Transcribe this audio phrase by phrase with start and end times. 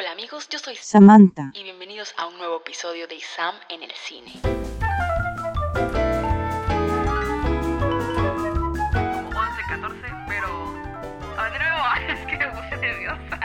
[0.00, 1.50] Hola amigos, yo soy Samantha.
[1.52, 4.32] y bienvenidos a un nuevo episodio de Sam en el cine.
[8.72, 10.48] Como 11, 14, pero...
[11.36, 13.40] A ver, de nuevo, es que me puse nerviosa.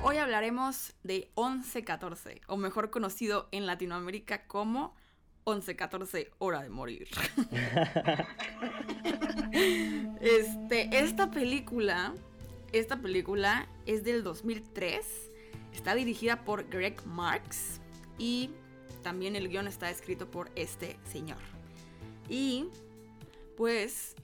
[0.02, 4.96] Hoy hablaremos de 11-14, o mejor conocido en Latinoamérica como
[5.44, 7.08] 11-14 Hora de Morir.
[10.22, 12.14] este, esta película,
[12.72, 15.04] esta película es del 2003,
[15.72, 17.80] está dirigida por Greg Marks
[18.18, 18.50] y
[19.02, 21.38] también el guion está escrito por este señor.
[22.28, 22.66] Y
[23.56, 24.14] pues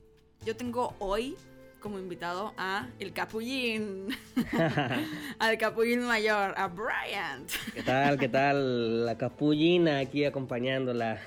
[0.44, 1.36] yo tengo hoy
[1.80, 4.08] como invitado a el capullín,
[5.38, 7.50] al capullín mayor, a Bryant.
[7.74, 8.18] ¿Qué tal?
[8.18, 9.06] ¿Qué tal?
[9.06, 11.20] La capullina aquí acompañándola.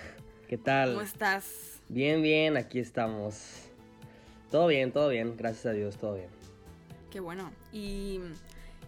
[0.48, 0.94] ¿Qué tal?
[0.94, 1.80] ¿Cómo estás?
[1.90, 3.68] Bien, bien, aquí estamos.
[4.50, 6.37] Todo bien, todo bien, gracias a Dios, todo bien.
[7.12, 7.52] Qué bueno.
[7.72, 8.20] ¿Y,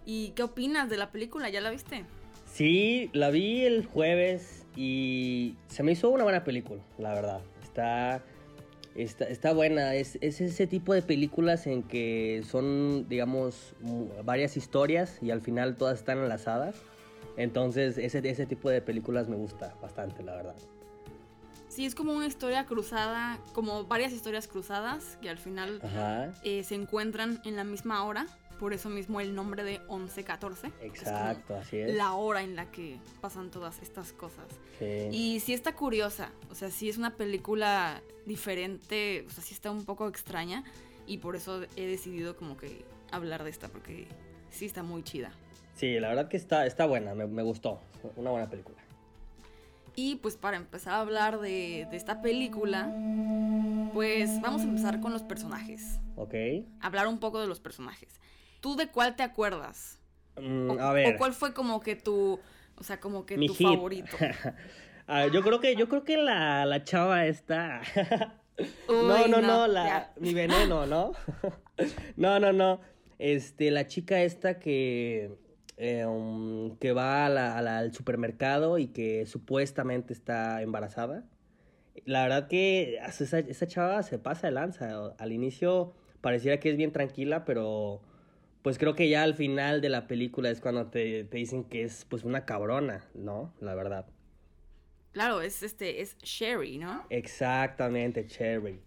[0.06, 1.50] ¿Y qué opinas de la película?
[1.50, 2.06] ¿Ya la viste?
[2.52, 7.42] Sí, la vi el jueves y se me hizo una buena película, la verdad.
[7.64, 8.24] Está,
[8.96, 9.96] está, está buena.
[9.96, 13.76] Es, es ese tipo de películas en que son, digamos,
[14.24, 16.76] varias historias y al final todas están enlazadas.
[17.38, 20.56] Entonces, ese, ese tipo de películas me gusta bastante, la verdad.
[21.80, 25.80] Sí, es como una historia cruzada, como varias historias cruzadas que al final
[26.44, 28.28] eh, se encuentran en la misma hora.
[28.60, 30.74] Por eso mismo el nombre de 11-14.
[30.82, 34.44] Exacto, así Es la hora en la que pasan todas estas cosas.
[34.78, 35.08] Sí.
[35.14, 39.72] Y sí está curiosa, o sea, sí es una película diferente, o sea, sí está
[39.72, 40.66] un poco extraña
[41.08, 44.06] y por eso he decidido como que hablar de esta porque
[44.50, 45.32] sí está muy chida.
[45.76, 47.80] Sí, la verdad que está, está buena, me, me gustó.
[48.18, 48.76] Una buena película.
[50.02, 52.90] Y pues para empezar a hablar de, de esta película,
[53.94, 56.34] pues vamos a empezar con los personajes, ¿Ok?
[56.80, 58.22] hablar un poco de los personajes.
[58.62, 60.00] ¿Tú de cuál te acuerdas?
[60.40, 61.14] Mm, O, a ver.
[61.14, 62.40] o cuál fue como que tu,
[62.78, 63.68] o sea, como que mi tu hit.
[63.68, 64.16] favorito?
[65.12, 67.82] Ah, yo creo que, yo creo que la, la chava está.
[68.88, 70.14] no, no, no, no, la, ya.
[70.20, 71.14] mi veneno, ¿no?
[72.16, 72.80] no, no, no.
[73.18, 75.32] Este, la chica esta que.
[75.82, 81.24] Eh, um, que va a la- a la- al supermercado y que supuestamente está embarazada.
[82.06, 85.16] La verdad que esa, esa chava se pasa de lanza.
[85.18, 88.02] Al inicio pareciera que es bien tranquila, pero
[88.62, 91.84] pues creo que ya al final de la película es cuando te, te dicen que
[91.84, 93.54] es pues una cabrona, ¿no?
[93.62, 94.06] La verdad.
[95.14, 97.06] Claro, es este, es Sherry, ¿no?
[97.10, 98.82] Exactamente, Cherry.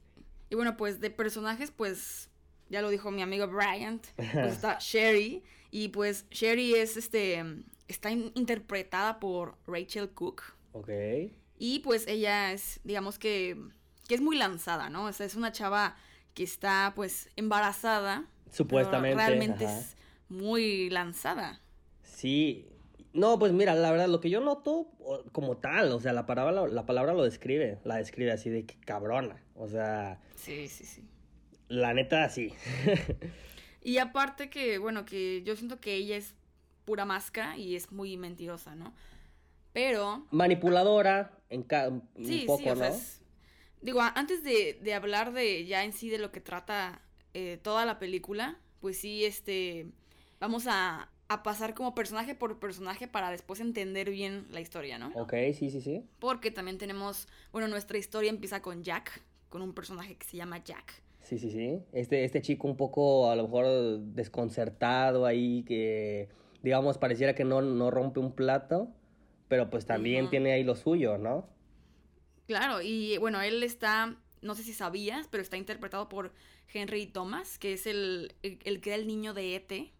[0.50, 2.30] Y bueno, pues de personajes, pues
[2.68, 5.42] ya lo dijo mi amigo Bryant, pues está Sherry.
[5.72, 7.42] Y pues Sherry es este,
[7.88, 10.42] está in- interpretada por Rachel Cook.
[10.72, 10.90] Ok.
[11.58, 13.56] Y pues ella es, digamos que,
[14.06, 15.06] que es muy lanzada, ¿no?
[15.06, 15.96] O sea, es una chava
[16.34, 18.26] que está pues embarazada.
[18.44, 19.16] pero Supuestamente.
[19.16, 19.78] realmente ajá.
[19.80, 19.96] es
[20.28, 21.60] muy lanzada.
[22.02, 22.68] Sí.
[23.14, 24.88] No, pues mira, la verdad, lo que yo noto
[25.32, 28.74] como tal, o sea, la palabra, la palabra lo describe, la describe así de que
[28.80, 29.42] cabrona.
[29.54, 31.04] O sea, Sí, sí, sí.
[31.68, 32.52] la neta, sí.
[33.82, 36.34] Y aparte que, bueno, que yo siento que ella es
[36.84, 38.92] pura máscara y es muy mentirosa, ¿no?
[39.72, 41.66] Pero Manipuladora, en
[42.16, 42.84] un poco, sí, o ¿no?
[42.84, 43.20] sea, es-
[43.80, 47.02] digo, antes de, de hablar de ya en sí de lo que trata
[47.34, 49.86] eh, toda la película, pues sí, este,
[50.40, 55.14] vamos a, a pasar como personaje por personaje para después entender bien la historia, ¿no?
[55.14, 56.08] Ok, sí, sí, sí.
[56.18, 60.62] Porque también tenemos, bueno, nuestra historia empieza con Jack, con un personaje que se llama
[60.62, 61.01] Jack.
[61.22, 61.82] Sí, sí, sí.
[61.92, 66.28] Este, este chico un poco a lo mejor desconcertado ahí, que
[66.62, 68.88] digamos pareciera que no, no rompe un plato,
[69.48, 71.48] pero pues también tiene ahí lo suyo, ¿no?
[72.46, 76.32] Claro, y bueno, él está, no sé si sabías, pero está interpretado por
[76.72, 79.92] Henry Thomas, que es el, el, el que era el niño de E.T.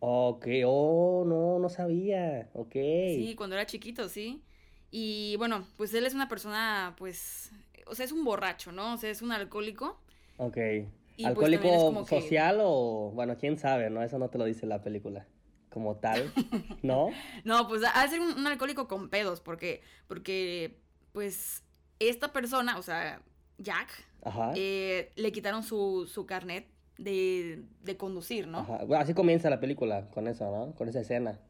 [0.00, 2.50] Ok, oh, no, no sabía.
[2.52, 2.74] Ok.
[2.74, 4.42] Sí, cuando era chiquito, sí.
[4.90, 7.50] Y bueno, pues él es una persona, pues,
[7.86, 8.94] o sea, es un borracho, ¿no?
[8.94, 9.98] O sea, es un alcohólico.
[10.36, 10.56] Ok.
[10.56, 14.02] Y, pues, ¿Alcohólico que- social o, bueno, quién sabe, ¿no?
[14.02, 15.26] Eso no te lo dice la película.
[15.70, 16.32] Como tal,
[16.82, 17.08] ¿no?
[17.44, 20.78] No, pues ha de ser un, un alcohólico con pedos, porque, porque,
[21.12, 21.62] pues,
[21.98, 23.22] esta persona, o sea,
[23.58, 23.88] Jack,
[24.22, 24.52] Ajá.
[24.54, 26.68] eh, le quitaron su, su carnet
[26.98, 28.58] de, de conducir, ¿no?
[28.60, 28.78] Ajá.
[28.84, 30.74] Bueno, así comienza la película, con eso, ¿no?
[30.74, 31.40] Con esa escena.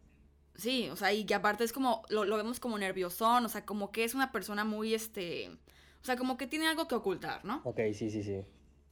[0.55, 3.67] Sí, o sea, y que aparte es como, lo, lo vemos como nerviosón, o sea,
[3.67, 5.49] como que es una persona muy, este,
[6.01, 7.61] o sea, como que tiene algo que ocultar, ¿no?
[7.65, 8.41] Ok, sí, sí, sí.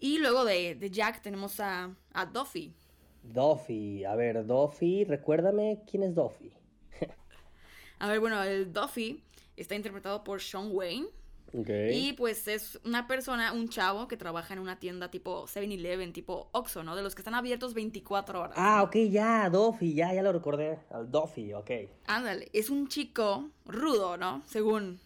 [0.02, 2.74] Y luego de, de Jack tenemos a, a Duffy.
[3.22, 6.52] Duffy, a ver, Duffy, recuérdame quién es Duffy.
[8.00, 9.22] A ver, bueno, el Duffy
[9.56, 11.06] está interpretado por Sean Wayne.
[11.54, 11.68] Ok.
[11.92, 16.48] Y pues es una persona, un chavo que trabaja en una tienda tipo 7-Eleven, tipo
[16.50, 16.96] Oxxo, ¿no?
[16.96, 18.56] De los que están abiertos 24 horas.
[18.58, 20.80] Ah, ok, ya, Doffy, ya, ya lo recordé.
[20.90, 21.70] Al Doffy, ok.
[22.06, 24.42] Ándale, es un chico rudo, ¿no?
[24.46, 24.98] Según.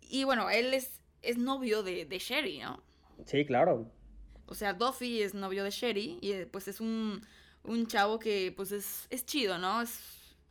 [0.00, 2.80] Y bueno, él es, es novio de, de Sherry, ¿no?
[3.26, 3.90] Sí, claro.
[4.52, 7.22] O sea, Duffy es novio de Sherry y eh, pues es un,
[7.64, 9.82] un chavo que pues es, es chido, ¿no?
[9.82, 10.00] Es,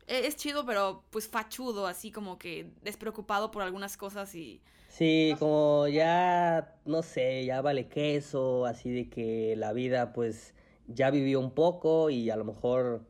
[0.08, 4.62] e- es chido, pero pues fachudo, así como que despreocupado por algunas cosas y...
[4.88, 10.54] Sí, como ya, no sé, ya vale queso, así de que la vida pues
[10.88, 13.02] ya vivió un poco y a lo mejor,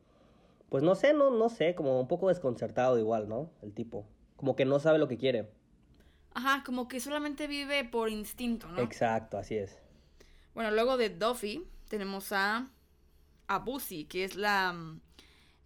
[0.70, 3.50] pues no sé, no, no sé, como un poco desconcertado igual, ¿no?
[3.62, 4.06] El tipo,
[4.36, 5.48] como que no sabe lo que quiere.
[6.34, 8.84] Ajá, como que solamente vive por instinto, ¿no?
[8.86, 9.81] Exacto, así es.
[10.54, 12.68] Bueno, luego de Duffy tenemos a,
[13.46, 14.74] a Bussy, que es la...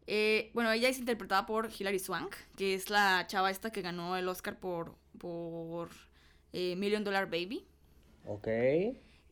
[0.06, 4.17] eh, bueno, ella es interpretada por Hilary Swank, que es la chava esta que ganó
[4.17, 5.91] el Oscar por, por
[6.53, 7.67] eh, Million Dollar Baby.
[8.27, 8.49] Ok.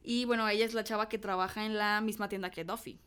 [0.03, 2.99] Y bueno, ella es la chava que trabaja en la misma tienda que Duffy.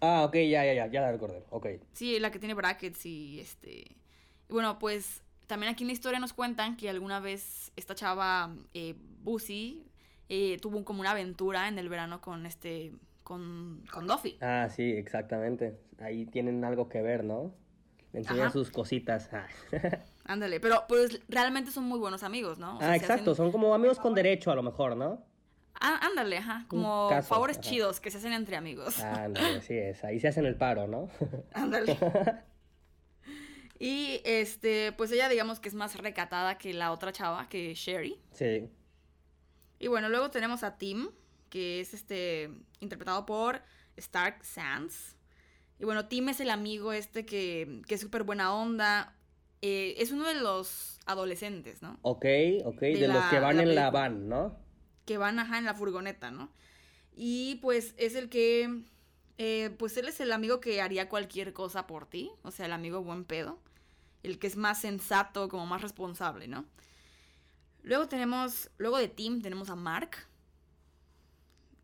[0.00, 1.66] Ah, ok, ya, ya, ya, ya la recordé, ok.
[1.92, 3.96] Sí, la que tiene brackets y este...
[4.48, 8.96] bueno, pues también aquí en la historia nos cuentan que alguna vez esta chava, eh,
[10.28, 12.92] eh, tuvo como una aventura en el verano con este...
[13.22, 14.38] con, con Duffy.
[14.40, 15.78] Ah, sí, exactamente.
[16.00, 17.54] Ahí tienen algo que ver, ¿no?
[18.12, 18.52] Le enseñan Ajá.
[18.52, 19.28] sus cositas.
[19.32, 19.46] Ah,
[20.24, 22.76] Ándale, pero pues realmente son muy buenos amigos, ¿no?
[22.76, 25.22] O sea, Ah, exacto, hacen- son como amigos con derecho a lo mejor, ¿no?
[25.80, 27.68] Ah, ándale, ajá, como caso, favores ajá.
[27.68, 29.00] chidos que se hacen entre amigos.
[29.00, 31.08] Ah, no, así es, ahí se hacen el paro, ¿no?
[31.52, 31.98] Ándale.
[33.78, 38.16] Y este, pues ella digamos que es más recatada que la otra chava, que Sherry.
[38.32, 38.70] Sí.
[39.84, 41.10] Y bueno, luego tenemos a Tim,
[41.50, 42.50] que es este
[42.80, 43.60] interpretado por
[43.98, 45.14] Stark Sands.
[45.78, 49.14] Y bueno, Tim es el amigo este que, que es súper buena onda.
[49.60, 51.98] Eh, es uno de los adolescentes, ¿no?
[52.00, 52.24] Ok,
[52.64, 54.56] ok, de, De los que van la en la van, ¿no?
[55.04, 56.50] Que van ajá en la furgoneta, ¿no?
[57.14, 58.84] Y pues es el que.
[59.36, 62.30] eh, pues él es el amigo que haría cualquier cosa por ti.
[62.42, 63.58] O sea, el amigo buen pedo.
[64.22, 66.64] El que es más sensato, como más responsable, ¿no?
[67.84, 68.70] Luego tenemos.
[68.78, 70.26] Luego de Tim tenemos a Mark.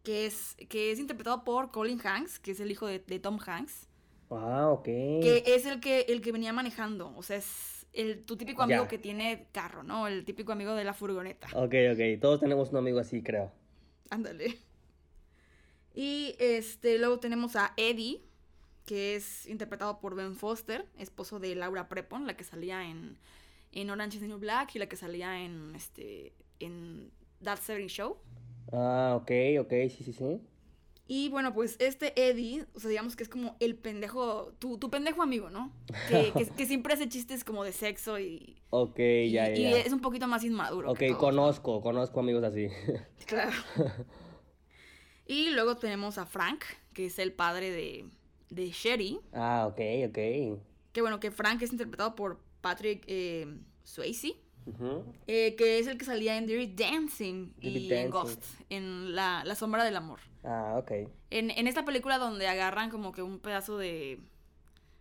[0.02, 3.38] Que es, que es interpretado por Colin Hanks, que es el hijo de, de Tom
[3.44, 3.86] Hanks.
[4.30, 4.84] Ah, ok.
[4.84, 7.14] Que es el que, el que venía manejando.
[7.16, 8.88] O sea, es el, tu típico amigo Ya.
[8.88, 10.06] que tiene carro, ¿no?
[10.06, 11.48] El típico amigo de la furgoneta.
[11.54, 13.52] Ok, ok, todos tenemos un amigo así, creo.
[14.08, 14.58] Ándale.
[15.94, 18.22] Y este, luego tenemos a Eddie,
[18.86, 23.18] que es interpretado por Ben Foster, esposo de Laura Prepon, la que salía en,
[23.72, 27.10] en Orange is the New Black y la que salía en este en
[27.42, 28.16] That 70 Show.
[28.72, 29.30] Ah, ok,
[29.60, 30.40] ok, sí, sí, sí.
[31.06, 34.90] Y bueno, pues este Eddie, o sea, digamos que es como el pendejo, tu, tu
[34.90, 35.72] pendejo amigo, ¿no?
[36.08, 39.54] Que, que, que siempre hace chistes como de sexo y, Ok, y, ya, ya.
[39.56, 40.92] y es un poquito más inmaduro.
[40.92, 42.68] Ok, conozco, conozco amigos así.
[43.26, 43.52] Claro.
[45.26, 46.62] y luego tenemos a Frank,
[46.92, 48.04] que es el padre de,
[48.50, 49.18] de Sherry.
[49.32, 50.60] ah, ok, ok.
[50.92, 53.46] Que bueno, que Frank es interpretado por Patrick eh,
[53.84, 54.36] Swayze.
[55.26, 58.04] Eh, que es el que salía en Dirty Dancing Dirty y Dancing.
[58.04, 60.20] en Ghost, en la, la sombra del amor.
[60.44, 60.92] Ah, ok.
[61.30, 64.20] En, en esta película donde agarran como que un pedazo de.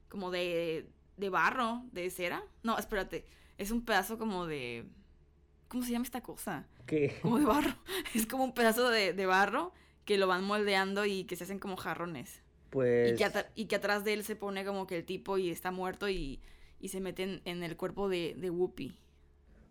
[0.08, 0.88] como de.
[1.18, 2.44] de barro, de cera.
[2.64, 3.26] No, espérate.
[3.58, 4.86] Es un pedazo como de.
[5.68, 6.66] ¿Cómo se llama esta cosa?
[6.88, 7.20] ¿Qué?
[7.22, 7.76] Como de barro.
[8.16, 9.72] Es como un pedazo de, de barro
[10.06, 12.42] que lo van moldeando y que se hacen como jarrones.
[12.72, 13.14] Pues...
[13.14, 15.52] Y que, atra- y que atrás de él se pone como que el tipo y
[15.52, 16.40] está muerto y,
[16.80, 18.98] y se mete en, en el cuerpo de, de Whoopi.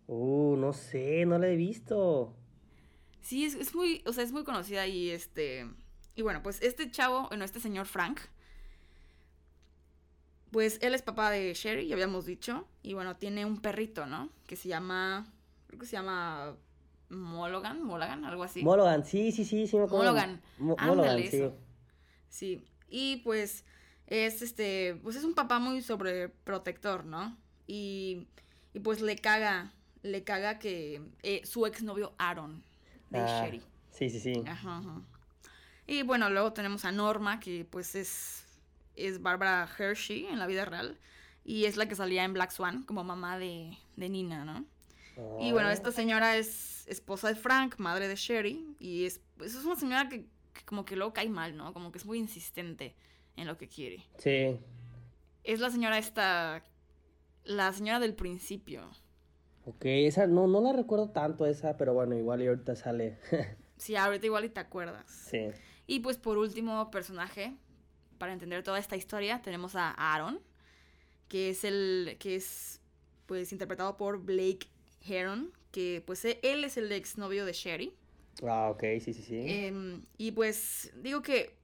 [0.07, 2.33] Uh, no sé, no la he visto.
[3.21, 5.69] Sí, es, es muy, o sea, es muy conocida y este...
[6.15, 8.19] Y bueno, pues este chavo, bueno, este señor Frank,
[10.51, 14.29] pues él es papá de Sherry, ya habíamos dicho, y bueno, tiene un perrito, ¿no?
[14.47, 15.31] Que se llama,
[15.67, 16.57] creo que se llama
[17.09, 18.63] Mologan, Mologan, algo así.
[18.63, 20.05] Mologan, sí, sí, sí, sí me acuerdo.
[20.05, 20.41] Mologan.
[20.57, 21.37] Mo- Ándale, Mologan, sí.
[21.37, 21.55] eso.
[22.29, 23.63] Sí, y pues
[24.09, 27.37] es este, pues es un papá muy sobreprotector, ¿no?
[27.67, 28.27] Y,
[28.73, 32.63] y pues le caga, le caga que eh, su exnovio Aaron
[33.11, 33.61] de Ah, Sherry.
[33.91, 34.33] Sí, sí, sí.
[34.47, 35.01] Ajá, ajá.
[35.85, 38.43] Y bueno, luego tenemos a Norma, que pues es,
[38.95, 40.97] es Barbara Hershey en la vida real.
[41.45, 44.65] Y es la que salía en Black Swan como mamá de, de Nina, ¿no?
[45.39, 48.75] Y bueno, Ah, esta señora es esposa de Frank, madre de Sherry.
[48.79, 51.73] Y es, pues, es una señora que, que como que luego cae mal, ¿no?
[51.73, 52.95] Como que es muy insistente
[53.39, 54.03] en lo que quiere.
[54.17, 54.59] Sí.
[55.43, 56.63] Es la señora esta,
[57.43, 58.89] la señora del principio.
[59.65, 63.17] Ok, esa no, no la recuerdo tanto esa, pero bueno, igual y ahorita sale.
[63.77, 65.09] Sí, ahorita igual y te acuerdas.
[65.09, 65.51] sí.
[65.87, 67.55] Y pues por último personaje,
[68.17, 70.41] para entender toda esta historia, tenemos a Aaron,
[71.29, 72.81] que es el que es
[73.25, 74.67] pues interpretado por Blake
[75.07, 77.93] Heron, que pues e- él es el exnovio de Sherry.
[78.43, 79.43] Ah, ok, sí, sí, sí.
[79.47, 81.55] Em, y pues digo que,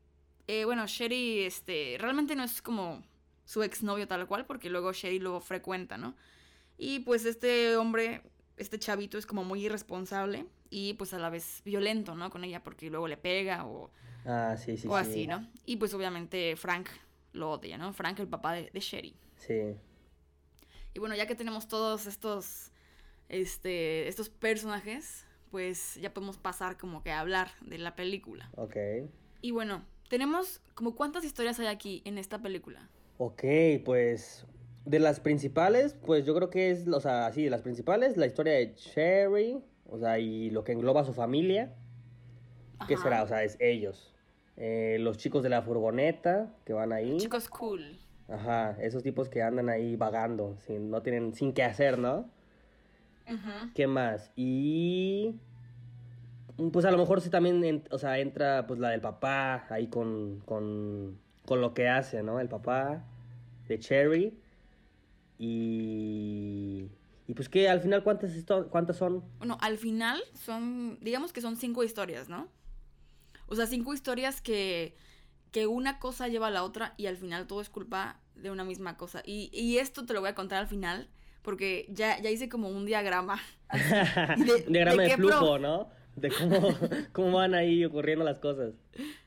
[0.47, 3.03] eh, bueno, Sherry este, realmente no es como
[3.45, 6.15] su exnovio tal cual, porque luego Sherry lo frecuenta, ¿no?
[6.77, 8.21] Y pues este hombre,
[8.57, 12.29] este chavito es como muy irresponsable y pues a la vez violento, ¿no?
[12.29, 13.91] Con ella, porque luego le pega o,
[14.25, 15.09] Ah, sí, sí, o sí.
[15.09, 15.47] así, ¿no?
[15.65, 16.87] Y pues obviamente Frank
[17.33, 17.93] lo odia, ¿no?
[17.93, 19.15] Frank, el papá de, de Sherry.
[19.37, 19.75] Sí.
[20.93, 22.71] Y bueno, ya que tenemos todos estos,
[23.29, 28.49] este, estos personajes, pues ya podemos pasar como que a hablar de la película.
[28.55, 28.75] Ok.
[29.41, 32.89] Y bueno, tenemos como cuántas historias hay aquí en esta película.
[33.17, 33.43] Ok,
[33.83, 34.45] pues
[34.85, 38.27] de las principales, pues yo creo que es, o sea, sí, de las principales, la
[38.27, 39.59] historia de Cherry,
[39.89, 41.73] o sea, y lo que engloba a su familia,
[42.87, 43.23] ¿qué será?
[43.23, 44.13] O sea, es ellos.
[44.57, 47.17] Eh, los chicos de la furgoneta que van ahí.
[47.17, 47.99] Chicos cool.
[48.27, 52.29] Ajá, esos tipos que andan ahí vagando, sin, no tienen, sin qué hacer, ¿no?
[53.27, 53.73] Ujú.
[53.73, 54.31] ¿Qué más?
[54.35, 55.35] Y...
[56.71, 60.41] Pues a lo mejor sí también, o sea, entra pues la del papá ahí con,
[60.45, 62.39] con, con lo que hace, ¿no?
[62.39, 63.03] El papá
[63.67, 64.33] de Cherry.
[65.37, 66.89] Y...
[67.27, 68.31] Y pues que al final, ¿cuántas,
[68.69, 69.23] cuántas son?
[69.39, 72.47] Bueno, al final son, digamos que son cinco historias, ¿no?
[73.47, 74.95] O sea, cinco historias que,
[75.51, 78.63] que una cosa lleva a la otra y al final todo es culpa de una
[78.63, 79.23] misma cosa.
[79.25, 81.09] Y, y esto te lo voy a contar al final
[81.41, 83.41] porque ya, ya hice como un diagrama.
[84.37, 85.89] de- Diagrama de de, qué pro- flujo, ¿no?
[86.15, 86.69] De cómo,
[87.13, 88.73] cómo van ahí ocurriendo las cosas.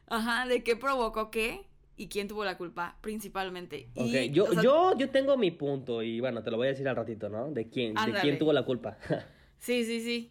[0.07, 1.67] Ajá, de qué provocó qué
[1.97, 3.89] y quién tuvo la culpa principalmente.
[3.95, 6.69] Ok, Y, yo, o sea, yo, yo tengo mi punto y bueno, te lo voy
[6.69, 7.51] a decir al ratito, ¿no?
[7.51, 8.97] De quién, de quién tuvo la culpa.
[9.61, 10.31] Sí, sí, sí.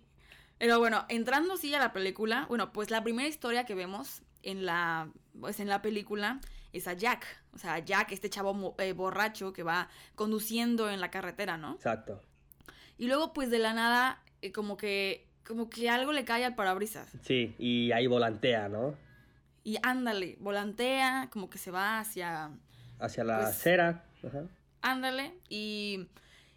[0.57, 4.65] Pero bueno, entrando sí a la película, bueno, pues la primera historia que vemos en
[4.65, 6.39] la, pues en la película
[6.73, 7.25] es a Jack.
[7.53, 11.73] O sea, Jack, este chavo eh, borracho que va conduciendo en la carretera, ¿no?
[11.73, 12.21] Exacto.
[12.97, 16.55] Y luego, pues de la nada, eh, como que, como que algo le cae al
[16.55, 17.09] parabrisas.
[17.23, 18.95] Sí, y ahí volantea, ¿no?
[19.63, 22.51] Y ándale, volantea, como que se va hacia,
[22.99, 24.03] Hacia la Pues- acera.
[24.27, 24.43] Ajá.
[24.81, 26.07] ándale, y,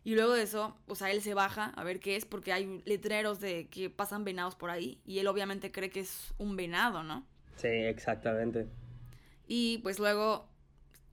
[0.05, 2.83] y luego de eso, o sea, él se baja a ver qué es, porque hay
[2.87, 7.03] letreros de que pasan venados por ahí, y él obviamente cree que es un venado,
[7.03, 7.25] ¿no?
[7.57, 8.67] Sí, exactamente.
[9.47, 10.49] Y pues luego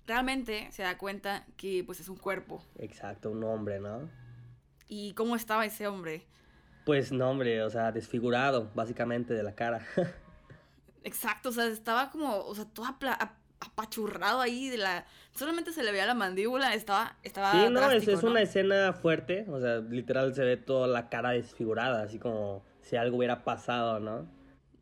[0.05, 2.63] realmente se da cuenta que pues es un cuerpo.
[2.79, 4.09] Exacto, un hombre, ¿no?
[4.87, 6.25] ¿Y cómo estaba ese hombre?
[6.87, 9.85] Pues no, hombre, o sea, desfigurado, básicamente, de la cara.
[11.03, 12.85] Exacto, o sea, estaba como, o sea, todo
[13.59, 15.05] apachurrado ahí de la...
[15.35, 17.17] Solamente se le veía la mandíbula, estaba...
[17.23, 18.29] estaba sí, no, es, es ¿no?
[18.29, 22.95] una escena fuerte, o sea, literal se ve toda la cara desfigurada, así como si
[22.95, 24.25] algo hubiera pasado, ¿no?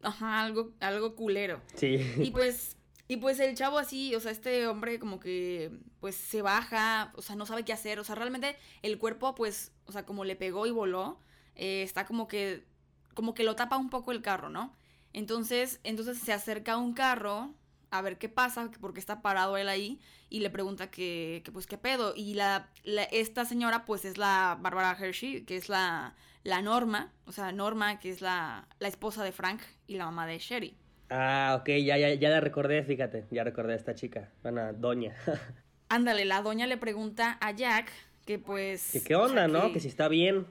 [0.04, 1.60] Ajá, algo, algo culero.
[1.74, 2.08] Sí.
[2.20, 5.72] Y pues, y pues el chavo así, o sea, este hombre como que
[6.02, 9.72] pues se baja, o sea, no sabe qué hacer, o sea, realmente el cuerpo pues,
[9.88, 11.20] o sea, como le pegó y voló,
[11.56, 12.66] eh, está como que,
[13.14, 14.74] como que lo tapa un poco el carro, ¿no?
[15.14, 17.54] Entonces, entonces se acerca a un carro
[17.92, 21.52] a ver qué pasa, que porque está parado él ahí, y le pregunta que, que
[21.52, 22.14] pues qué pedo.
[22.16, 27.14] Y la, la- esta señora pues es la Bárbara Hershey, que es la, la Norma,
[27.26, 30.76] o sea, Norma, que es la, la esposa de Frank y la mamá de Sherry.
[31.10, 35.16] Ah, ok, ya, ya, ya la recordé, fíjate, ya recordé a esta chica, una doña.
[35.90, 37.92] Ándale, la doña le pregunta a Jack
[38.26, 38.82] que pues...
[38.92, 39.72] que qué o onda, sea, ¿no?
[39.72, 40.48] Que si está bien.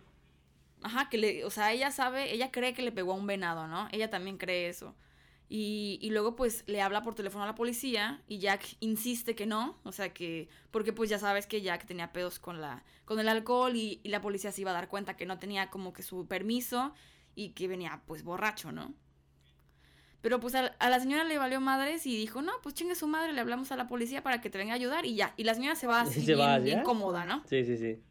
[0.84, 3.66] Ajá, que le, o sea, ella sabe, ella cree que le pegó a un venado,
[3.68, 3.88] ¿no?
[3.90, 4.94] Ella también cree eso.
[5.48, 9.46] Y, y luego pues le habla por teléfono a la policía y Jack insiste que
[9.46, 13.20] no, o sea que, porque pues ya sabes que Jack tenía pedos con la, con
[13.20, 15.92] el alcohol y, y la policía se iba a dar cuenta que no tenía como
[15.92, 16.94] que su permiso
[17.34, 18.94] y que venía pues borracho, ¿no?
[20.22, 23.06] Pero pues a, a la señora le valió madres y dijo, no, pues chingue su
[23.06, 25.34] madre, le hablamos a la policía para que te venga a ayudar y ya.
[25.36, 26.82] Y la señora se va así Se bien, va, bien ¿ya?
[26.82, 27.42] cómoda, ¿no?
[27.46, 28.02] Sí, sí, sí.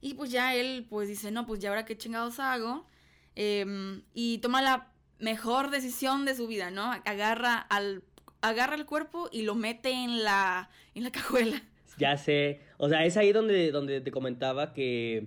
[0.00, 2.86] Y pues ya él pues dice, no, pues ya ahora qué chingados hago.
[3.34, 6.92] Em, y toma la mejor decisión de su vida, ¿no?
[7.04, 8.02] Agarra al
[8.40, 11.62] agarra el cuerpo y lo mete en la en la cajuela.
[11.98, 12.60] Ya sé.
[12.76, 15.26] O sea, es ahí donde, donde te comentaba que,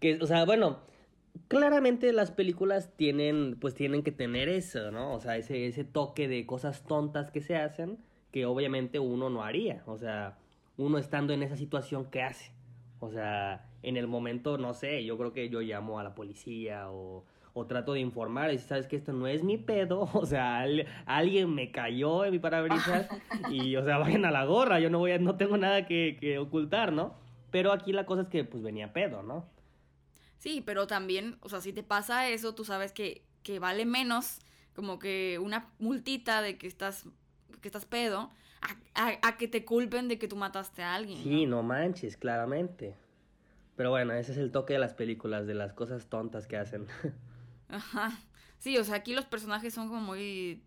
[0.00, 0.80] que, o sea, bueno,
[1.48, 5.12] claramente las películas tienen, pues tienen que tener eso, ¿no?
[5.12, 7.98] O sea, ese, ese toque de cosas tontas que se hacen
[8.36, 9.82] que obviamente uno no haría.
[9.86, 10.36] O sea,
[10.76, 12.52] uno estando en esa situación, ¿qué hace?
[13.00, 16.90] O sea, en el momento, no sé, yo creo que yo llamo a la policía
[16.90, 20.26] o, o trato de informar y si sabes que esto no es mi pedo, o
[20.26, 23.08] sea, al- alguien me cayó en mi parabrisas
[23.50, 26.16] y, o sea, vayan a la gorra, yo no voy a, no tengo nada que,
[26.20, 27.14] que ocultar, ¿no?
[27.50, 29.46] Pero aquí la cosa es que, pues, venía pedo, ¿no?
[30.38, 34.40] Sí, pero también, o sea, si te pasa eso, tú sabes que, que vale menos
[34.74, 37.06] como que una multita de que estás
[37.62, 41.22] que estás pedo a, a- a que te culpen de que tú mataste a alguien.
[41.22, 41.56] Sí, ¿no?
[41.56, 42.94] no manches, claramente.
[43.76, 46.86] Pero bueno, ese es el toque de las películas, de las cosas tontas que hacen.
[47.68, 48.18] Ajá.
[48.58, 50.62] Sí, o sea, aquí los personajes son como muy...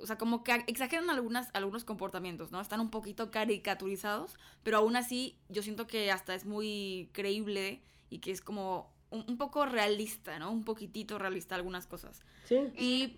[0.00, 2.60] O sea, como que exageran algunas, algunos comportamientos, ¿no?
[2.60, 8.18] Están un poquito caricaturizados, pero aún así yo siento que hasta es muy creíble y
[8.18, 10.52] que es como un, un poco realista, ¿no?
[10.52, 12.22] Un poquitito realista algunas cosas.
[12.44, 12.56] Sí.
[12.76, 13.16] Y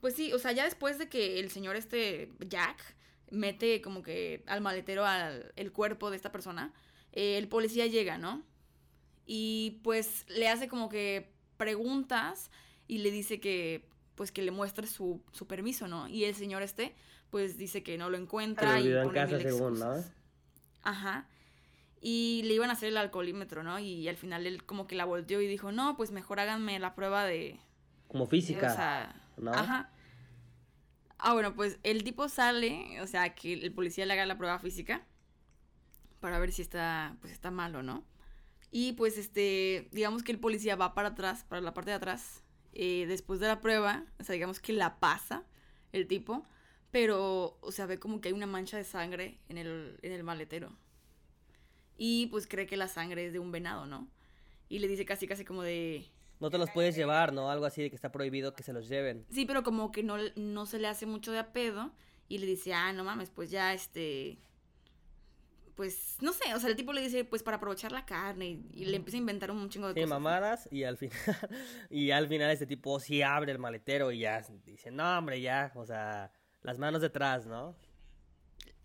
[0.00, 2.96] pues sí, o sea, ya después de que el señor este Jack
[3.30, 6.72] mete como que al maletero al el cuerpo de esta persona,
[7.12, 8.42] eh, el policía llega, ¿no?
[9.26, 12.50] Y pues le hace como que preguntas
[12.86, 16.08] y le dice que pues que le muestre su, su permiso, ¿no?
[16.08, 16.94] Y el señor este
[17.30, 20.04] pues dice que no lo encuentra y olvidó en pone casa mil según, ¿no?
[20.82, 21.28] Ajá.
[22.00, 23.78] Y le iban a hacer el alcoholímetro, ¿no?
[23.78, 26.94] Y al final él como que la volteó y dijo, no, pues mejor háganme la
[26.94, 27.58] prueba de,
[28.06, 28.72] Como física.
[28.72, 29.52] o sea, ¿no?
[29.52, 29.90] Ajá.
[31.18, 34.58] Ah, bueno, pues el tipo sale, o sea, que el policía le haga la prueba
[34.60, 35.04] física
[36.20, 38.04] para ver si está, pues está mal o no.
[38.70, 42.42] Y pues este, digamos que el policía va para atrás, para la parte de atrás,
[42.72, 45.44] eh, después de la prueba, o sea, digamos que la pasa
[45.92, 46.46] el tipo,
[46.90, 50.22] pero, o sea, ve como que hay una mancha de sangre en el, en el
[50.22, 50.76] maletero.
[51.96, 54.08] Y pues cree que la sangre es de un venado, ¿no?
[54.68, 56.06] Y le dice casi, casi como de,
[56.40, 57.50] No te los puedes llevar, ¿no?
[57.50, 59.26] Algo así de que está prohibido que se los lleven.
[59.30, 61.92] Sí, pero como que no, no se le hace mucho de a pedo
[62.28, 64.38] y le dice, ah, no mames, pues ya este...
[65.74, 68.66] Pues no sé, o sea, el tipo le dice, pues para aprovechar la carne y,
[68.72, 70.10] y le empieza a inventar un chingo de Sí, cosas.
[70.10, 71.16] mamadas y al final
[71.90, 75.70] y al final este tipo sí abre el maletero y ya dice, "No, hombre, ya",
[75.76, 77.76] o sea, las manos detrás, ¿no?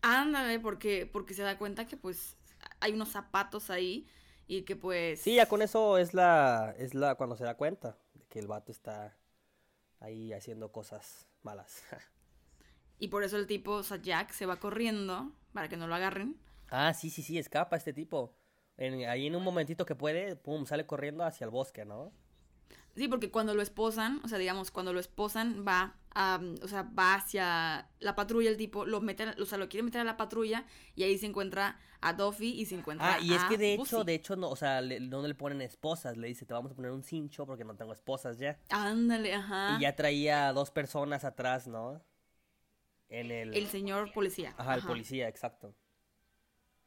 [0.02, 2.36] Ándale, porque, porque se da cuenta que pues
[2.80, 4.08] hay unos zapatos ahí
[4.48, 5.22] y que pues...
[5.22, 8.48] Sí, ya con eso es la es la cuando se da cuenta de que el
[8.48, 9.18] vato está
[10.00, 11.84] ahí haciendo cosas malas.
[13.00, 15.94] Y por eso el tipo, o sea, Jack se va corriendo para que no lo
[15.96, 16.38] agarren.
[16.70, 18.36] ah, sí, sí, sí, escapa este tipo.
[18.78, 22.12] En- ahí en un momentito que puede, pum, sale corriendo hacia el bosque, ¿no?
[22.96, 26.84] Sí, porque cuando lo esposan, o sea, digamos, cuando lo esposan, va a, o sea,
[26.84, 30.04] va hacia la patrulla el tipo, lo mete, a- o sea, lo quiere meter a
[30.04, 30.66] la patrulla
[30.96, 33.74] y ahí se encuentra a Duffy y se encuentra Ah, y es a que de
[33.74, 36.72] hecho, de hecho, no, o sea, le- no le ponen esposas, le dice, te vamos
[36.72, 38.60] a poner un cincho porque no tengo esposas ya.
[38.70, 39.78] Ándale, ajá.
[39.78, 42.02] Y ya traía a dos personas atrás, ¿no?
[43.10, 43.54] En el...
[43.54, 44.54] El señor policía.
[44.58, 45.76] Ajá, el policía, exacto.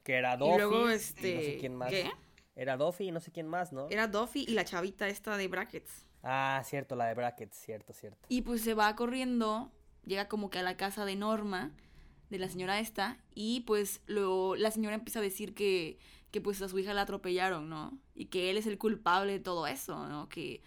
[0.03, 1.91] Que era Duffy Y luego, no este, sé quién más.
[1.91, 2.11] ¿qué?
[2.55, 3.89] Era Duffy y no sé quién más, ¿no?
[3.91, 6.06] Era Duffy y la chavita esta de brackets.
[6.29, 8.27] Ah, cierto, la de Brackets, cierto, cierto.
[8.29, 9.71] Y pues se va corriendo,
[10.05, 11.71] llega como que a la casa de Norma,
[12.31, 15.99] de la señora esta, y pues lo, la señora empieza a decir que,
[16.33, 17.97] que pues a su hija la atropellaron, ¿no?
[18.15, 20.29] Y que él es el culpable de todo eso, ¿no?
[20.29, 20.61] Que,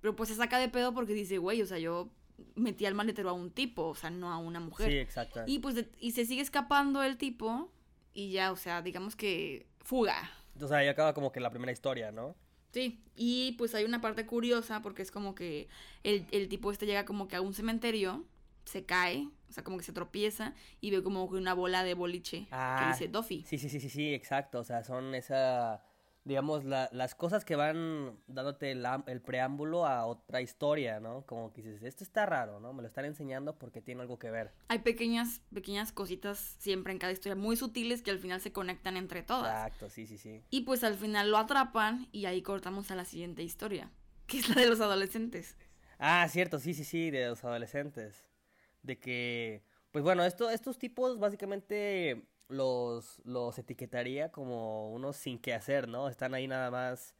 [0.00, 2.08] pero pues se saca de pedo porque dice, güey, o sea, yo
[2.54, 4.90] metí al maletero a un tipo, o sea, no a una mujer.
[4.90, 5.42] Sí, exacto.
[5.46, 7.70] Y pues de- y se sigue escapando el tipo
[8.14, 10.30] y ya, o sea, digamos que fuga.
[10.60, 12.34] O sea, ahí acaba como que la primera historia, ¿no?
[12.72, 15.68] Sí, y pues hay una parte curiosa porque es como que
[16.04, 18.24] el, el tipo este llega como que a un cementerio,
[18.64, 21.94] se cae, o sea, como que se tropieza y ve como que una bola de
[21.94, 23.44] boliche Ah, que dice Duffy.
[23.46, 24.60] Sí, sí, sí, sí, sí, exacto.
[24.60, 25.84] O sea, son esa,
[26.24, 31.24] digamos, la- las cosas que van dándote el, el preámbulo a otra historia, ¿no?
[31.26, 32.72] Como que dices, esto está raro, ¿no?
[32.72, 34.52] Me lo están enseñando porque tiene algo que ver.
[34.68, 38.96] Hay pequeñas, pequeñas cositas siempre en cada historia, muy sutiles que al final se conectan
[38.96, 39.52] entre todas.
[39.66, 40.42] Exacto, sí, sí, sí.
[40.50, 43.90] Y pues al final lo atrapan y ahí cortamos a la siguiente historia,
[44.26, 45.56] que es la de los adolescentes.
[45.98, 48.24] Ah, cierto, sí, sí, sí, de los adolescentes.
[48.82, 55.54] De que, pues bueno, esto, estos tipos básicamente los, los etiquetaría como unos sin qué
[55.54, 56.08] hacer, ¿no?
[56.08, 57.16] Están ahí nada más,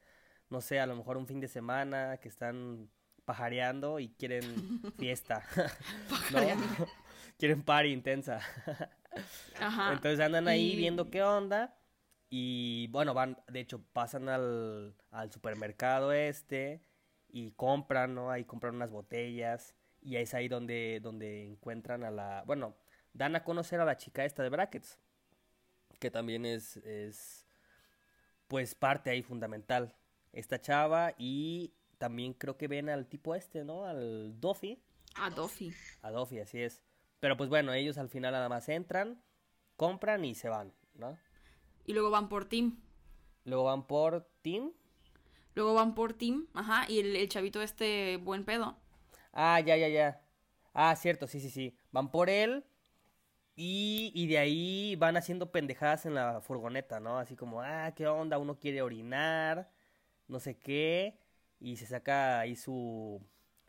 [0.50, 2.90] no sé, a lo mejor un fin de semana que están
[3.24, 4.44] pajareando y quieren
[4.98, 5.44] fiesta,
[6.32, 6.40] ¿no?
[7.38, 8.40] Quieren party intensa.
[9.60, 9.92] Ajá.
[9.92, 11.76] Entonces andan ahí Y- viendo qué onda
[12.30, 16.82] y bueno, van, de hecho, pasan al, al supermercado este
[17.28, 18.30] y compran, ¿no?
[18.30, 22.76] Ahí compran unas botellas y es ahí donde, donde encuentran a la, bueno,
[23.12, 24.98] dan a conocer a la chica esta de Brackets,
[26.02, 27.46] que también es, es
[28.48, 29.94] pues parte ahí fundamental,
[30.32, 33.84] esta chava y también creo que ven al tipo este, ¿no?
[33.84, 34.82] Al Duffy.
[35.14, 35.72] A Duffy.
[36.02, 36.82] A Duffy, así es.
[37.20, 39.22] Pero pues bueno, ellos al final nada más entran,
[39.76, 41.16] compran y se van, ¿no?
[41.86, 42.80] Y luego van por Tim.
[43.44, 44.72] Luego van por Tim.
[45.54, 48.76] Luego van por Tim, ajá, y el, el chavito este buen pedo.
[49.32, 50.20] Ah, ya, ya, ya.
[50.74, 51.76] Ah, cierto, sí, sí, sí.
[51.92, 52.64] Van por él
[53.54, 57.18] y, y de ahí van haciendo pendejadas en la furgoneta, ¿no?
[57.18, 58.38] Así como, ah, ¿qué onda?
[58.38, 59.70] Uno quiere orinar,
[60.28, 61.18] no sé qué.
[61.60, 63.20] Y se saca ahí su,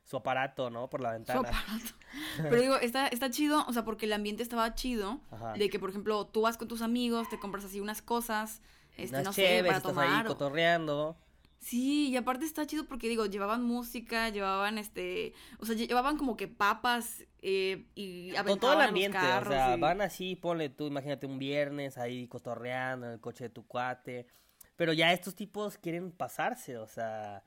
[0.04, 0.90] su aparato, ¿no?
[0.90, 1.40] Por la Su ventana.
[1.50, 1.96] aparato.
[2.38, 5.22] Pero digo, está, está chido, o sea, porque el ambiente estaba chido.
[5.32, 5.54] Ajá.
[5.54, 8.62] De que, por ejemplo, tú vas con tus amigos, te compras así unas cosas,
[8.98, 10.08] este, Unas no sé, para estás tomar.
[10.22, 11.18] ahí cotorreando.
[11.64, 16.18] Sí, y aparte está chido porque digo, llevaban música, llevaban este, o sea, lle- llevaban
[16.18, 20.36] como que papas eh, y Con todo el ambiente, carros o sea, y- van así,
[20.36, 24.28] ponle tú, imagínate un viernes ahí cotorreando en el coche de tu cuate.
[24.76, 27.44] Pero ya estos tipos quieren pasarse, o sea,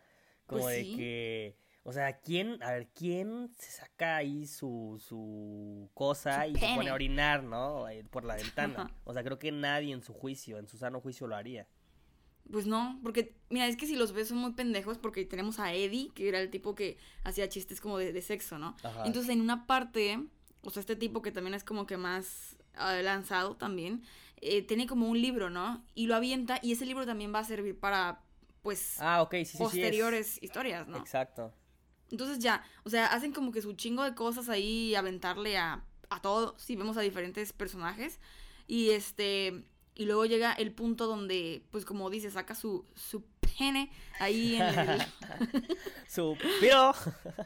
[0.47, 0.97] como Pues de sí.
[0.97, 6.57] que, o sea, ¿quién, a ver, quién se saca ahí su, su cosa Su y
[6.57, 7.85] se pone a orinar, ¿no?
[8.11, 8.37] Por la
[8.85, 8.91] ventana.
[9.05, 11.67] O sea, creo que nadie en su juicio, en su sano juicio lo haría.
[12.51, 15.75] Pues no, porque, mira, es que si los ves son muy pendejos porque tenemos a
[15.75, 18.77] Eddie, que era el tipo que hacía chistes como de, de sexo, ¿no?
[18.85, 19.05] Ajá.
[19.05, 20.21] Entonces en una parte,
[20.63, 24.03] o sea, este tipo que también es como que más ah, lanzado también,
[24.41, 25.85] eh, tiene como un libro, ¿no?
[25.95, 28.23] Y lo avienta y ese libro también va a servir para,
[28.63, 29.55] pues, Ah, ok, sí, sí, sí.
[29.57, 30.99] es- posteriores historias, ¿no?
[30.99, 31.53] Exacto.
[32.13, 36.23] Entonces ya, o sea, hacen como que su chingo de cosas ahí, aventarle a, a
[36.23, 38.21] todo, si vemos a diferentes personajes.
[38.69, 39.65] Y este,
[39.97, 43.25] y luego llega el punto donde, pues como dice, saca su, su
[43.59, 45.03] pene ahí en el-
[46.09, 46.93] Su pero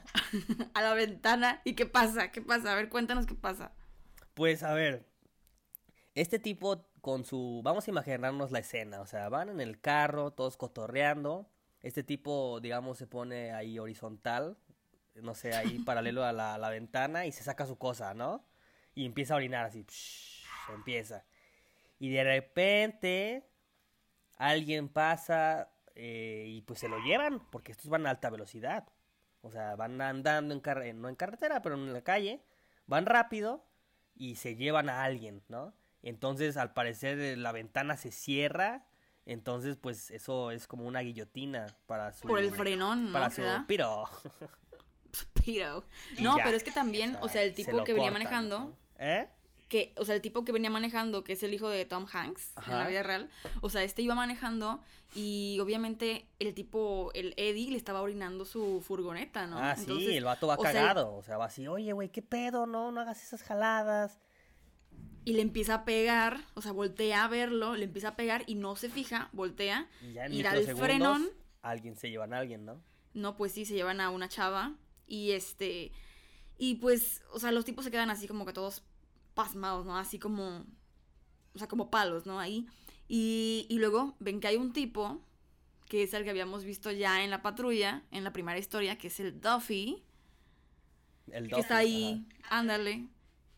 [0.75, 1.63] a la ventana.
[1.65, 2.31] ¿Y qué pasa?
[2.31, 2.73] ¿Qué pasa?
[2.73, 3.73] A ver, cuéntanos qué pasa.
[4.35, 5.07] Pues a ver,
[6.15, 10.33] este tipo con su, vamos a imaginarnos la escena, o sea, van en el carro,
[10.33, 14.59] todos cotorreando, este tipo, digamos, se pone ahí horizontal,
[15.15, 18.45] no sé, ahí paralelo a la, la ventana y se saca su cosa, ¿no?
[18.95, 21.25] Y empieza a orinar así, psh, empieza.
[22.01, 23.49] Y de repente
[24.37, 28.89] alguien pasa eh, y pues se lo llevan, porque estos van a alta velocidad.
[29.43, 32.43] O sea, van andando en no en carretera, pero en la calle,
[32.87, 33.65] van rápido
[34.15, 35.75] y se llevan a alguien, ¿no?
[36.03, 38.87] Entonces, al parecer, eh, la ventana se cierra,
[39.27, 42.27] entonces, pues, eso es como una guillotina para su...
[42.27, 43.13] Por el frenón.
[43.13, 44.05] Para su piro.
[45.45, 45.85] Piro.
[46.19, 46.45] No, ya.
[46.45, 48.77] pero es que también, o sea, el tipo que venía cortan, manejando.
[48.99, 49.29] ¿Eh?
[49.71, 52.55] Que, o sea, el tipo que venía manejando, que es el hijo de Tom Hanks
[52.67, 53.31] en la vida real,
[53.61, 54.81] o sea, este iba manejando
[55.15, 59.59] y obviamente el tipo, el Eddie, le estaba orinando su furgoneta, ¿no?
[59.59, 62.21] Ah, sí, el vato va o sea, cagado, o sea, va así, oye, güey, ¿qué
[62.21, 62.67] pedo?
[62.67, 64.19] No, no hagas esas jaladas.
[65.25, 68.57] y le empieza a pegar, o sea, voltea a verlo, le empieza a pegar y
[68.57, 71.31] no se fija, voltea, Y ya en y da el frenón,
[71.63, 72.83] alguien se llevan a alguien, ¿no?
[73.15, 74.75] no, pues sí, se llevan a una chava
[75.07, 75.93] y este,
[76.59, 78.83] y pues, o sea, los tipos se quedan así como que todos
[79.35, 79.97] pasmados, ¿no?
[79.97, 80.65] Así como,
[81.55, 82.39] o sea, como palos, ¿no?
[82.39, 82.67] Ahí.
[83.09, 85.21] Y, y luego ven que hay un tipo,
[85.89, 89.09] que es el que habíamos visto ya en la patrulla, en la primera historia, que
[89.09, 90.05] es el Duffy,
[91.33, 93.09] El que está Duffy, ahí, ándale.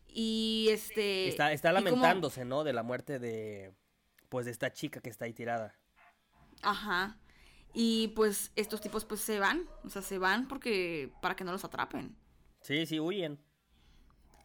[0.07, 1.27] Y este...
[1.27, 2.63] Está, está como- lamentándose, ¿no?
[2.63, 3.73] De la muerte de,
[4.29, 5.75] pues, de esta chica que está ahí tirada.
[6.61, 7.17] Ajá.
[7.75, 11.51] Y pues estos tipos pues se van, o sea, se van porque para que no
[11.51, 12.15] los atrapen.
[12.61, 13.42] Sí, sí, huyen.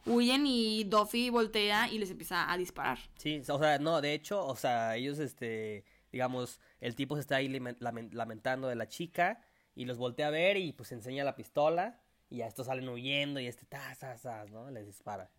[0.05, 2.99] Huyen y Duffy voltea y les empieza a disparar.
[3.17, 7.37] Sí, o sea, no, de hecho, o sea, ellos, este, digamos, el tipo se está
[7.37, 9.41] ahí lamentando de la chica
[9.75, 13.39] y los voltea a ver y pues enseña la pistola y a estos salen huyendo
[13.39, 14.69] y este, tas, tas, tas, ¿no?
[14.71, 15.29] Les dispara.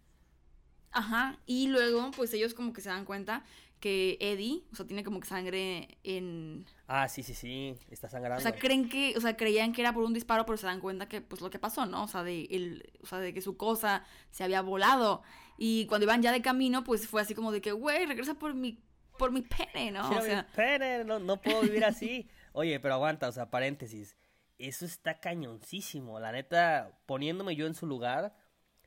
[0.92, 1.38] Ajá.
[1.46, 3.44] Y luego pues ellos como que se dan cuenta
[3.80, 6.66] que Eddie, o sea, tiene como que sangre en...
[6.86, 8.38] Ah, sí, sí, sí, está sangrando.
[8.38, 10.80] O sea, creen que, o sea, creían que era por un disparo, pero se dan
[10.80, 12.04] cuenta que pues lo que pasó, ¿no?
[12.04, 15.22] O sea, de el, o sea, de que su cosa se había volado.
[15.56, 18.54] Y cuando iban ya de camino, pues fue así como de que, güey, regresa por
[18.54, 18.82] mi,
[19.18, 20.02] por mi pene, ¿no?
[20.08, 22.28] Quiero O mi sea, pene, no, no puedo vivir así.
[22.52, 24.16] Oye, pero aguanta, o sea, paréntesis.
[24.58, 26.20] Eso está cañoncísimo.
[26.20, 28.36] La neta, poniéndome yo en su lugar,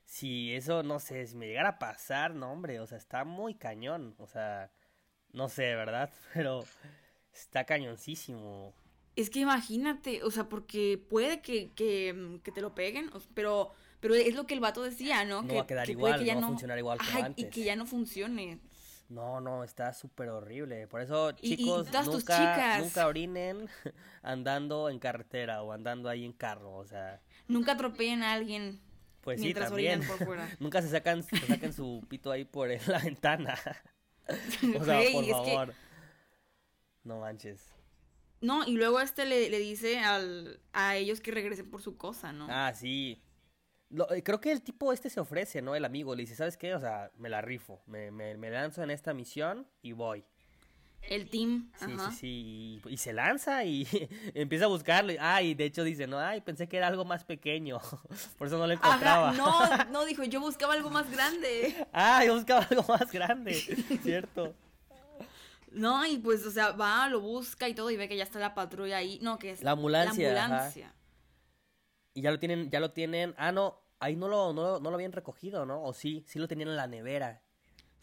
[0.06, 3.56] si eso, no sé, si me llegara a pasar, no, hombre, o sea, está muy
[3.56, 4.14] cañón.
[4.20, 4.72] O sea,
[5.34, 6.10] no sé, ¿verdad?
[6.34, 6.66] Pero
[7.34, 8.74] está cañoncísimo.
[9.16, 14.16] Es que imagínate, o sea, porque puede que, que, que te lo peguen, pero, pero
[14.16, 15.44] es lo que el vato decía, ¿no?
[15.44, 17.10] No que, va a quedar que igual, que ya no va a funcionar igual como
[17.12, 17.50] Ajá, y antes.
[17.52, 18.60] que ya no funcione.
[19.10, 20.88] No, no, está súper horrible.
[20.88, 22.80] Por eso, Y- y chicos, tus nunca, chicas.
[22.82, 23.70] nunca orinen
[24.24, 26.74] andando en carretera o andando ahí en carro.
[26.76, 28.82] O sea, Nunca atropellen a alguien
[29.22, 30.00] pues sí, mientras también.
[30.00, 30.50] orinan por fuera.
[30.60, 33.56] Nunca se sacan, se sacan su pito ahí por la ventana.
[34.80, 35.74] o sea, por que- favor.
[37.04, 37.74] No manches.
[38.42, 42.34] No, y luego este le, le dice al, a ellos que regresen por su cosa,
[42.34, 42.48] ¿no?
[42.50, 43.22] Ah, sí.
[43.90, 45.76] Lo- eh, creo que el tipo este se ofrece, ¿no?
[45.76, 46.74] El amigo le dice, ¿sabes qué?
[46.76, 47.82] O sea, me la rifo.
[47.86, 50.26] Me, me, me lanzo en esta misión y voy.
[51.10, 51.72] El team.
[51.78, 52.12] Sí, ajá.
[52.12, 52.82] sí, sí.
[52.90, 53.88] Y, y se lanza y
[54.34, 55.14] empieza a buscarlo.
[55.20, 57.80] Ah, y de hecho dice, no, ay, pensé que era algo más pequeño.
[58.38, 59.30] Por eso no lo encontraba.
[59.30, 61.88] Ajá, no, no, dijo, yo buscaba algo más grande.
[61.92, 63.54] Ah, yo buscaba algo más grande.
[64.02, 64.56] Cierto.
[65.72, 68.40] No, y pues, o sea, va, lo busca y todo, y ve que ya está
[68.40, 69.20] la patrulla ahí.
[69.22, 70.46] No, que es La ambulancia, La ajá.
[70.46, 70.94] ambulancia.
[72.14, 73.34] Y ya lo tienen, ya lo tienen.
[73.38, 75.84] Ah, no, ahí no lo, no, no lo habían recogido, ¿no?
[75.84, 77.42] O sí, sí lo tenían en la nevera.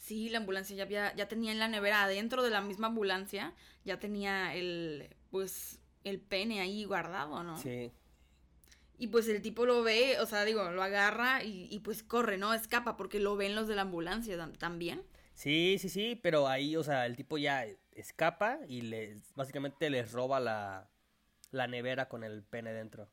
[0.01, 3.53] Sí, la ambulancia ya había, ya tenía en la nevera, adentro de la misma ambulancia,
[3.85, 7.57] ya tenía el, pues, el pene ahí guardado, ¿no?
[7.59, 7.93] Sí.
[8.99, 12.39] Y pues el tipo lo ve, o sea, digo, lo agarra y, y pues corre,
[12.39, 12.53] ¿no?
[12.55, 15.03] Escapa porque lo ven los de la ambulancia tam- también.
[15.35, 20.13] Sí, sí, sí, pero ahí, o sea, el tipo ya escapa y les, básicamente les
[20.13, 20.91] roba la,
[21.51, 23.09] la nevera con el pene dentro.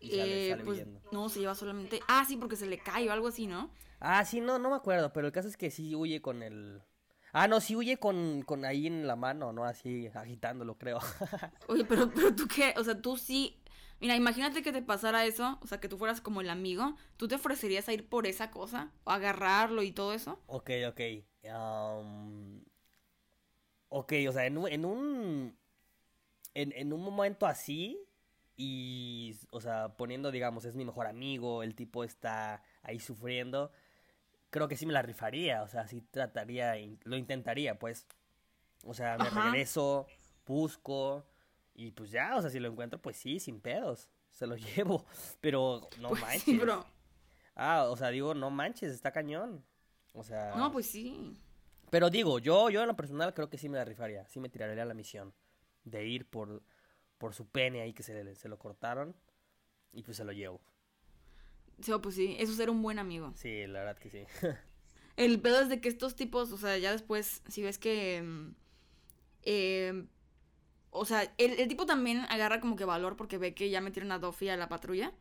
[0.00, 1.00] Y sale, Eh, sale pues huyendo.
[1.12, 2.00] no, se lleva solamente...
[2.08, 3.70] Ah, sí, porque se le cae o algo así, ¿no?
[4.04, 6.82] Ah, sí, no, no me acuerdo, pero el caso es que sí huye con el...
[7.32, 9.64] Ah, no, sí huye con, con ahí en la mano, ¿no?
[9.64, 10.98] Así agitándolo, creo.
[11.68, 13.58] Oye, pero, pero tú qué, o sea, tú sí...
[14.00, 17.28] Mira, imagínate que te pasara eso, o sea, que tú fueras como el amigo, ¿tú
[17.28, 18.90] te ofrecerías a ir por esa cosa?
[19.04, 20.40] ¿O agarrarlo y todo eso?
[20.46, 21.00] Ok, ok.
[21.50, 22.64] am,
[23.88, 25.58] ok, o sea, en un, en un.
[26.54, 27.98] En, en un momento así.
[28.56, 29.36] Y.
[29.50, 31.62] O sea, poniendo, digamos, es mi mejor amigo.
[31.62, 33.72] El tipo está ahí sufriendo.
[34.52, 35.62] Creo que sí me la rifaría.
[35.62, 36.74] O sea, sí trataría.
[37.04, 38.06] Lo intentaría, pues.
[38.84, 39.46] O sea, me Ajá.
[39.46, 40.06] regreso,
[40.46, 41.26] busco.
[41.74, 44.08] Y pues ya, o sea, si lo encuentro, pues sí, sin pedos.
[44.30, 45.06] Se lo llevo.
[45.40, 46.42] Pero no Pues manches.
[46.42, 46.84] sí, bro.
[47.54, 49.64] Ah, o sea, digo, no manches, está cañón.
[50.12, 50.54] O sea.
[50.54, 51.36] No, pues sí.
[51.90, 54.48] Pero digo, yo, yo en lo personal creo que sí me la rifaría, sí me
[54.48, 55.34] tiraría a la misión
[55.84, 56.62] de ir por,
[57.18, 59.14] por su pene ahí que se, se lo cortaron
[59.92, 60.60] y pues se lo llevo.
[61.80, 63.34] Sí, pues sí, eso es ser un buen amigo.
[63.34, 64.24] Sí, la verdad que sí.
[65.16, 68.22] El pedo es de que estos tipos, o sea, ya después, si ves que...
[68.22, 68.54] mm,
[69.44, 70.06] eh,
[70.90, 74.12] o sea, el, el tipo también agarra como que valor porque ve que ya metieron
[74.12, 75.12] a Duffy a la patrulla.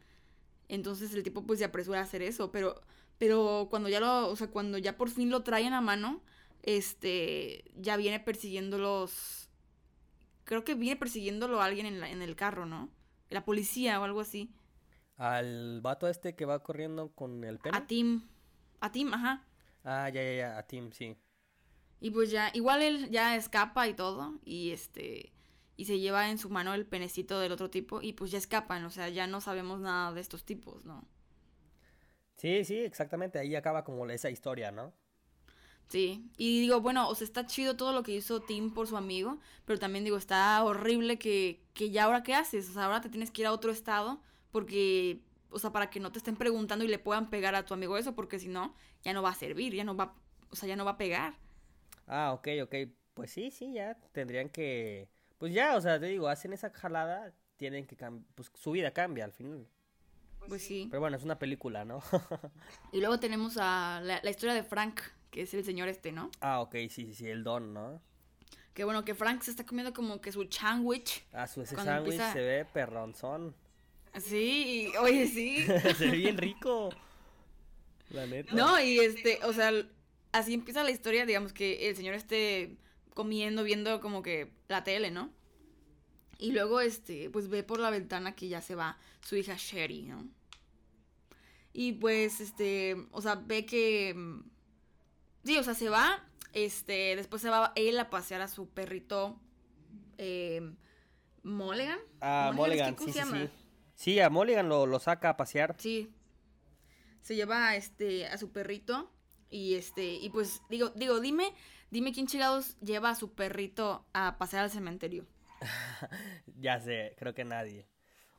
[0.69, 2.51] Entonces el tipo pues se apresura a hacer eso.
[2.51, 2.81] Pero,
[3.19, 6.21] pero cuando ya lo, o sea, cuando ya por fin lo traen a mano,
[6.63, 9.49] este, ya viene persiguiéndolos.
[10.45, 12.89] Creo que viene persiguiéndolo alguien en, la- en el carro, ¿no?
[13.29, 14.51] La policía o algo así.
[15.21, 17.77] Al vato este que va corriendo con el pene.
[17.77, 18.23] A Tim.
[18.79, 19.45] A Tim, ajá.
[19.84, 21.15] Ah, ya, ya, ya, a Tim, sí.
[21.99, 25.31] Y pues ya, igual él ya escapa y todo, y este,
[25.77, 28.84] y se lleva en su mano el penecito del otro tipo, y pues ya escapan,
[28.84, 31.05] o sea, ya no sabemos nada de estos tipos, ¿no?
[32.38, 34.91] Sí, sí, exactamente, ahí acaba como esa historia, ¿no?
[35.88, 38.97] Sí, y digo, bueno, o sea, está chido todo lo que hizo Tim por su
[38.97, 43.01] amigo, pero también digo, está horrible que, que ya ahora qué haces, o sea, ahora
[43.01, 44.19] te tienes que ir a otro estado,
[44.51, 47.73] porque, o sea, para que no te estén preguntando y le puedan pegar a tu
[47.73, 50.15] amigo eso, porque si no, ya no va a servir, ya no va,
[50.49, 51.35] o sea, ya no va a pegar.
[52.07, 52.75] Ah, ok, ok.
[53.13, 55.09] Pues sí, sí, ya tendrían que...
[55.37, 58.25] Pues ya, o sea, te digo, hacen esa jalada, tienen que cambiar...
[58.35, 59.67] Pues su vida cambia al final.
[60.47, 60.87] Pues sí.
[60.89, 62.01] Pero bueno, es una película, ¿no?
[62.91, 66.29] Y luego tenemos a la, la historia de Frank, que es el señor este, ¿no?
[66.41, 68.01] ah, ok, sí, sí, sí, el don, ¿no?
[68.73, 71.25] Que bueno, que Frank se está comiendo como que su sandwich.
[71.33, 73.53] Ah, su ese sándwich empieza- se ve perronzón.
[74.19, 75.65] Sí, oye, sí.
[75.97, 76.89] se ve bien rico.
[78.10, 78.56] La neta.
[78.56, 79.71] No, y este, o sea,
[80.32, 82.78] así empieza la historia, digamos que el señor esté
[83.13, 85.32] comiendo, viendo como que la tele, ¿no?
[86.38, 90.04] Y luego, este, pues ve por la ventana que ya se va su hija Sherry,
[90.04, 90.28] ¿no?
[91.74, 94.13] Y pues, este, o sea, ve que...
[94.15, 94.39] mm,
[95.43, 99.39] Sí, o sea, se va, este, después se va él a pasear a su perrito,
[100.17, 100.62] eh,
[101.43, 102.00] Mulligan.
[102.21, 103.47] Ah, Mulligan, ¿cómo sí, se sí, llama?
[103.47, 103.50] sí.
[104.01, 105.75] Sí, a Mulligan lo, lo saca a pasear.
[105.77, 106.09] Sí.
[107.21, 109.11] Se lleva este a su perrito
[109.51, 111.53] y este y pues digo, digo, dime,
[111.91, 115.27] dime quién chingados lleva a su perrito a pasear al cementerio.
[116.57, 117.87] Ya sé, creo que nadie.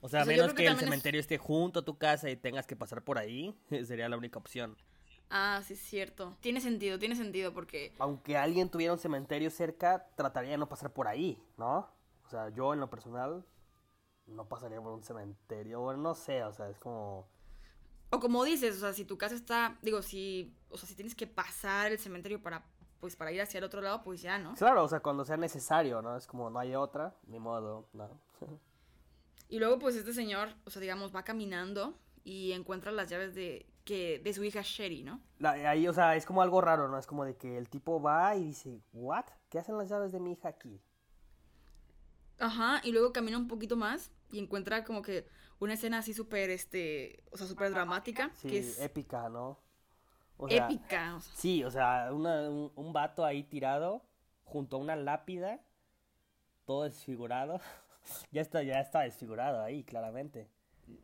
[0.01, 1.85] O sea, a O sea, yo menos que, que el es- cementerio esté junto a
[1.85, 4.77] tu casa y tengas que pasar por ahí, sería la única opción.
[5.31, 6.37] Ah, sí es cierto.
[6.41, 10.93] Tiene sentido, tiene sentido porque Aunque alguien tuviera un cementerio cerca, trataría de no pasar
[10.93, 11.89] por ahí, ¿no?
[12.27, 13.45] O sea, yo en lo personal
[14.33, 17.29] no pasaría por un cementerio, bueno, no sé, o sea, es como...
[18.11, 21.15] o como dices, o sea, si tu casa está, digo, si, o sea, si tienes
[21.15, 22.65] que pasar el cementerio para
[23.01, 24.55] pues para ir hacia el otro lado, pues ya, ¿no?
[24.55, 26.17] Claro, o sea, cuando sea necesario, ¿no?
[26.17, 28.09] Es como no hay otra, ni modo, ¿no?
[29.49, 33.67] Y luego pues este señor, o sea, digamos, va caminando y encuentra las llaves de
[33.85, 35.21] que de su hija Sherry, ¿no?
[35.41, 36.97] La- ahí, o sea, es como algo raro, ¿no?
[36.97, 39.25] Es como de que el tipo va y dice, ¿what?
[39.51, 40.81] ¿Qué hacen las llaves de mi hija aquí?
[42.39, 45.27] Ajá, y luego camina un poquito más y encuentra como que
[45.61, 49.61] una escena así súper, este, o sea, súper dramática, Sí, que es épica, ¿no?
[50.37, 51.15] O sea, épica.
[51.17, 54.05] o sea, Sí, o sea, una- un, un vato ahí tirado
[54.45, 55.61] junto a una lápida,
[56.65, 57.61] todo desfigurado.
[58.33, 60.49] ya está, ya está desfigurado ahí, claramente.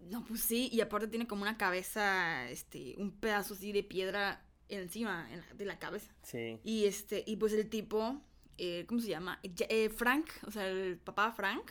[0.00, 4.44] no, pues sí, y aparte tiene como una cabeza, este, un pedazo así de piedra
[4.68, 6.12] encima en la- de la cabeza.
[6.22, 6.58] Sí.
[6.64, 8.20] Y este, y pues el tipo,
[8.58, 9.38] eh, ¿cómo se llama?
[9.42, 11.70] Eh, Frank, o sea, el papá Frank,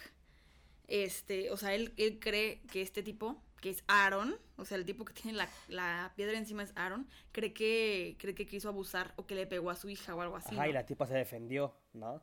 [0.88, 4.86] este, o sea, él, él cree que este tipo que es Aaron, o sea, el
[4.86, 9.13] tipo que tiene la, la piedra encima es Aaron, cree que, cree que quiso abusar
[9.15, 10.56] o que le pegó a su hija o algo así.
[10.56, 12.21] Ajá, y la tipa se defendió, ¿no?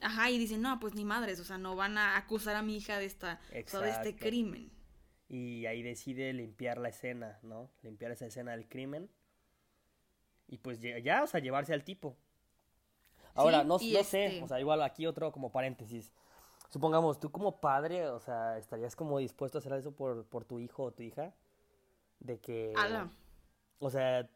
[0.00, 2.76] Ajá, y dice, no, pues ni madres, o sea, no van a acusar a mi
[2.76, 4.70] hija de, esta, o sea, de este crimen.
[5.28, 7.70] Y ahí decide limpiar la escena, ¿no?
[7.82, 9.08] Limpiar esa escena del crimen.
[10.48, 12.16] Y pues ya, o sea, llevarse al tipo.
[13.34, 16.12] Ahora, Sí, no, no sé, este- o sea, igual aquí otro como paréntesis.
[16.74, 20.58] Supongamos, tú como padre, o sea, ¿estarías como dispuesto a hacer eso por, por tu
[20.58, 21.32] hijo o tu hija?
[22.18, 22.72] De que...
[22.76, 23.12] Ala.
[23.78, 24.28] O sea,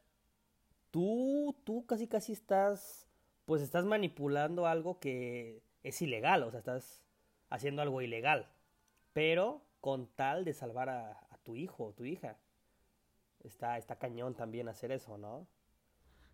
[0.93, 3.09] tú, tú casi casi estás,
[3.45, 7.03] pues estás manipulando algo que es ilegal, o sea, estás
[7.51, 8.49] haciendo algo ilegal,
[9.13, 12.39] pero con tal de salvar a, a tu hijo o tu hija.
[13.43, 15.49] Está, está cañón también hacer eso, ¿no?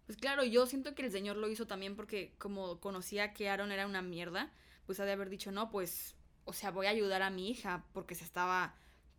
[0.04, 3.72] Pues claro, yo siento que el señor lo hizo también porque como conocía que Aaron
[3.72, 4.52] era una mierda,
[4.86, 7.84] pues ha de haber dicho, no, pues, o sea, voy a ayudar a mi hija
[7.92, 8.74] porque se estaba,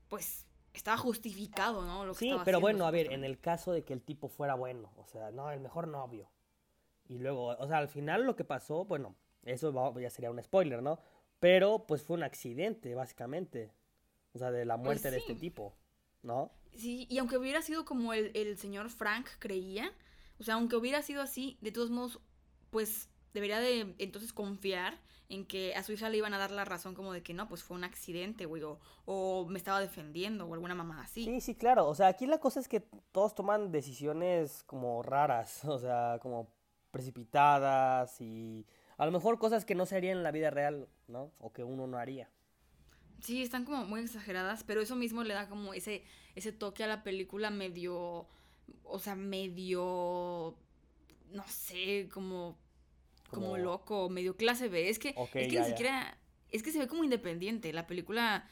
[0.10, 2.06] pues, estaba justificado, ¿no?
[2.06, 4.02] Lo que Sí, estaba pero haciendo, bueno, a ver, en el caso de que el
[4.02, 6.30] tipo fuera bueno, o sea, no, el mejor novio.
[7.08, 10.82] Y luego, o sea, al final lo que pasó, bueno, eso ya sería un spoiler,
[10.84, 11.00] ¿no?
[11.40, 13.74] Pero pues fue un accidente, básicamente.
[14.34, 15.34] O sea, de la muerte de Pues sí.
[15.34, 15.78] este tipo,
[16.24, 16.52] ¿no?
[16.76, 19.92] Sí, y aunque hubiera sido como el, el señor Frank creía,
[20.40, 22.20] o sea, aunque hubiera sido así, de todos modos,
[22.70, 26.66] pues debería de entonces confiar en que a su hija le iban a dar la
[26.66, 30.46] razón como de que no, pues fue un accidente, güey, o, o me estaba defendiendo
[30.46, 31.26] o alguna mamá así.
[31.26, 31.88] Sí, sí, claro.
[31.88, 32.80] O sea, aquí la cosa es que
[33.12, 36.48] todos toman decisiones como raras, o sea, como
[36.92, 38.66] precipitadas y
[38.98, 41.34] a lo mejor cosas que no se harían en la vida real, ¿no?
[41.40, 42.30] O que uno no haría.
[43.20, 46.04] Sí, están como muy exageradas, pero eso mismo le da como ese,
[46.36, 48.28] ese toque a la película medio,
[48.84, 50.56] o sea, medio,
[51.32, 52.58] no sé, como,
[53.36, 54.90] como, Como- loco, medio clase B.
[54.90, 56.18] Es que, es que ya, ni siquiera,
[56.52, 57.72] es que se ve como independiente.
[57.74, 58.48] La película,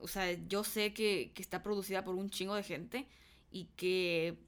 [0.00, 3.06] o sea, yo sé que, que está producida por un chingo de gente
[3.50, 4.38] y que,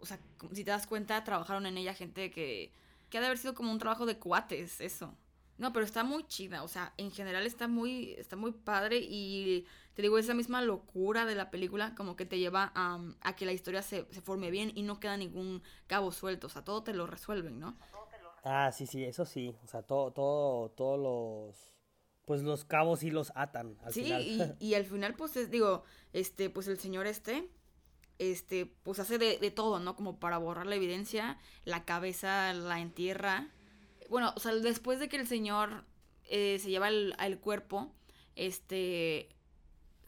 [0.00, 0.18] o sea,
[0.52, 2.72] si te das cuenta, trabajaron en ella gente que,
[3.10, 5.14] que ha de haber sido como un trabajo de cuates, eso.
[5.58, 9.66] No, pero está muy chida, o sea, en general está muy, está muy padre y
[9.94, 13.44] te digo, esa misma locura de la película como que te lleva a, a que
[13.44, 16.84] la historia se, se forme bien y no queda ningún cabo suelto, o sea, todo
[16.84, 17.76] te lo resuelven, ¿no?
[18.44, 19.54] Ah, sí, sí, eso sí.
[19.64, 21.74] O sea, todo, todo, todos los,
[22.24, 24.22] pues los cabos sí los atan al Sí, final.
[24.22, 27.48] y, y al final, pues, es, digo, este, pues el señor este,
[28.18, 29.96] este, pues hace de, de todo, ¿no?
[29.96, 33.48] Como para borrar la evidencia, la cabeza la entierra.
[34.08, 35.84] Bueno, o sea, después de que el señor
[36.24, 37.92] eh, se lleva el, el cuerpo,
[38.36, 39.28] este,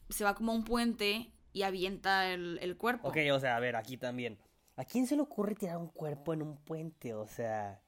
[0.08, 3.08] se va como a un puente y avienta el, el cuerpo.
[3.08, 4.38] Ok, o sea, a ver, aquí también.
[4.76, 7.12] ¿A quién se le ocurre tirar un cuerpo en un puente?
[7.14, 7.82] O sea,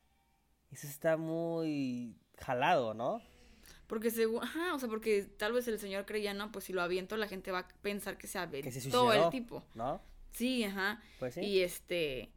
[0.73, 3.21] eso está muy jalado, ¿no?
[3.87, 6.81] Porque según, ajá, o sea, porque tal vez el señor creía, no, pues si lo
[6.83, 9.63] aviento la gente va a pensar que se aventó Que se suicidó, el tipo.
[9.75, 10.01] ¿no?
[10.33, 11.03] Sí, ajá.
[11.19, 11.41] Pues sí.
[11.43, 12.33] Y este.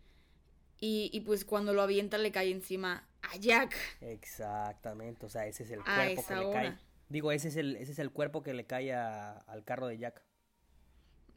[0.82, 3.74] Y, y pues cuando lo avienta le cae encima a Jack.
[4.02, 6.78] Exactamente, o sea, ese es el A cuerpo que le cae.
[7.08, 9.98] Digo, ese es el, ese es el cuerpo que le cae a- al carro de
[9.98, 10.21] Jack.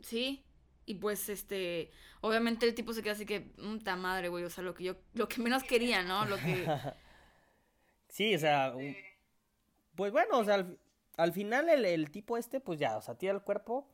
[0.01, 0.45] Sí.
[0.89, 1.91] Y pues este.
[2.23, 3.41] Obviamente el tipo se queda así que.
[3.43, 4.45] Puta madre, güey.
[4.45, 4.97] O sea, lo que yo.
[5.13, 6.25] Lo que menos quería, ¿no?
[6.25, 6.67] Lo que.
[8.09, 8.97] Sí, o sea, un-
[9.95, 10.79] pues bueno, o sea, al,
[11.19, 13.87] al final el, el tipo este, pues ya, o sea, tira el cuerpo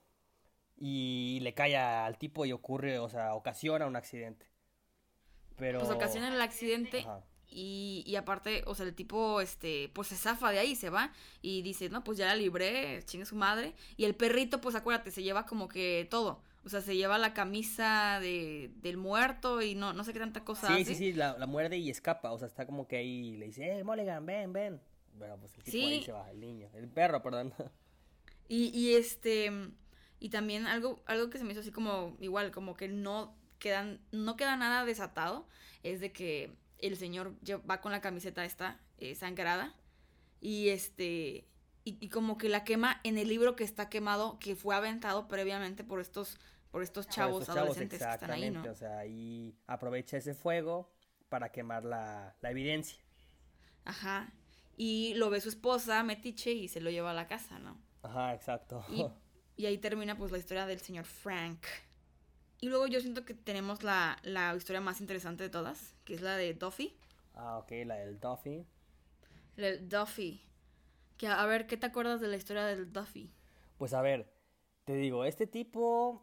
[0.76, 4.46] y le cae al tipo y ocurre, o sea, ocasiona un accidente.
[5.56, 5.80] Pero...
[5.80, 7.00] Pues ocasiona el accidente.
[7.00, 7.24] Ajá.
[7.48, 11.12] Y, y aparte, o sea, el tipo, este, pues se zafa de ahí, se va
[11.42, 13.74] y dice, no, pues ya la libré, chingue su madre.
[13.96, 16.42] Y el perrito, pues acuérdate, se lleva como que todo.
[16.64, 20.44] O sea, se lleva la camisa de, del muerto y no, no sé qué tanta
[20.44, 20.84] cosa Sí, hace.
[20.84, 23.78] sí, sí, la, la muerde y escapa, o sea, está como que ahí le dice,
[23.78, 24.80] eh, Mulligan, ven, ven.
[25.14, 27.52] Bueno, pues el tipo ahí se va, el niño, el perro, perdón.
[28.48, 29.50] Y, y este,
[30.20, 34.00] y también algo, algo que se me hizo así como, igual, como que no quedan,
[34.12, 35.48] no queda nada desatado,
[35.82, 37.34] es de que el señor
[37.68, 39.74] va con la camiseta esta eh, sangrada
[40.40, 41.46] y este,
[41.84, 45.28] y, y como que la quema en el libro que está quemado, que fue aventado
[45.28, 46.38] previamente por estos,
[46.70, 48.70] por estos Por chavos adolescentes que están ahí, exactamente, ¿no?
[48.70, 50.90] o sea, ahí aprovecha ese fuego
[51.28, 52.98] para quemar la, la evidencia.
[53.84, 54.32] Ajá.
[54.76, 57.78] Y lo ve su esposa, Metiche, y se lo lleva a la casa, ¿no?
[58.02, 58.84] Ajá, exacto.
[58.86, 59.06] Y,
[59.56, 61.64] y ahí termina pues la historia del señor Frank.
[62.60, 66.22] Y luego yo siento que tenemos la, la historia más interesante de todas, que es
[66.22, 66.96] la de Duffy.
[67.34, 68.66] Ah, ok, la del Duffy.
[69.56, 70.40] El Duffy.
[71.16, 73.32] Que a ver, ¿qué te acuerdas de la historia del Duffy?
[73.78, 74.32] Pues a ver,
[74.84, 76.22] te digo, este tipo,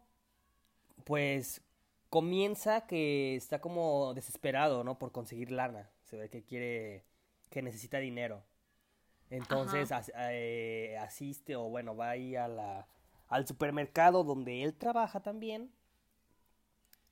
[1.04, 1.62] pues
[2.10, 4.98] comienza que está como desesperado, ¿no?
[4.98, 5.90] Por conseguir lana.
[6.04, 7.04] Se ve que quiere,
[7.50, 8.44] que necesita dinero.
[9.30, 12.86] Entonces as- eh, asiste o bueno, va ahí a la,
[13.28, 15.72] al supermercado donde él trabaja también.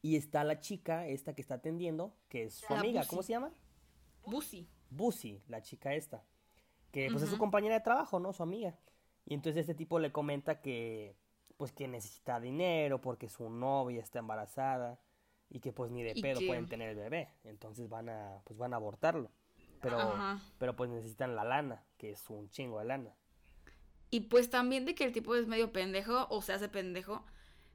[0.03, 3.05] Y está la chica, esta que está atendiendo, que es su La amiga.
[3.07, 3.53] ¿cómo se llama?
[4.25, 4.69] Busi.
[4.91, 6.25] Busi, la chica esta.
[6.93, 8.33] Que pues es su compañera de trabajo, ¿no?
[8.33, 8.77] Su amiga.
[9.27, 11.17] Y entonces este tipo le comenta que
[11.57, 14.99] pues que necesita dinero porque su novia está embarazada
[15.51, 17.29] y que pues ni de pedo que- pueden tener el bebé.
[17.45, 19.31] Entonces van a pues van a abortarlo.
[19.83, 20.41] Pero Ajá.
[20.59, 23.15] pero pues necesitan la lana, que es un chingo de lana.
[24.11, 27.25] Y pues también de que el tipo es medio pendejo o se hace pendejo.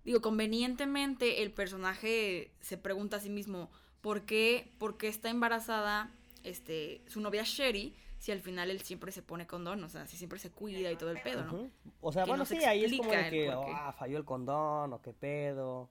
[0.03, 6.11] Digo, convenientemente el personaje se pregunta a sí mismo por qué, por qué está embarazada
[6.43, 10.17] este, su novia Sherry si al final él siempre se pone condón, o sea, si
[10.17, 11.69] siempre se cuida y todo el pedo, ¿no?
[12.01, 14.25] O sea, Que bueno, no se sí, ahí es como de que ah, falló el
[14.25, 15.89] condón o qué pedo.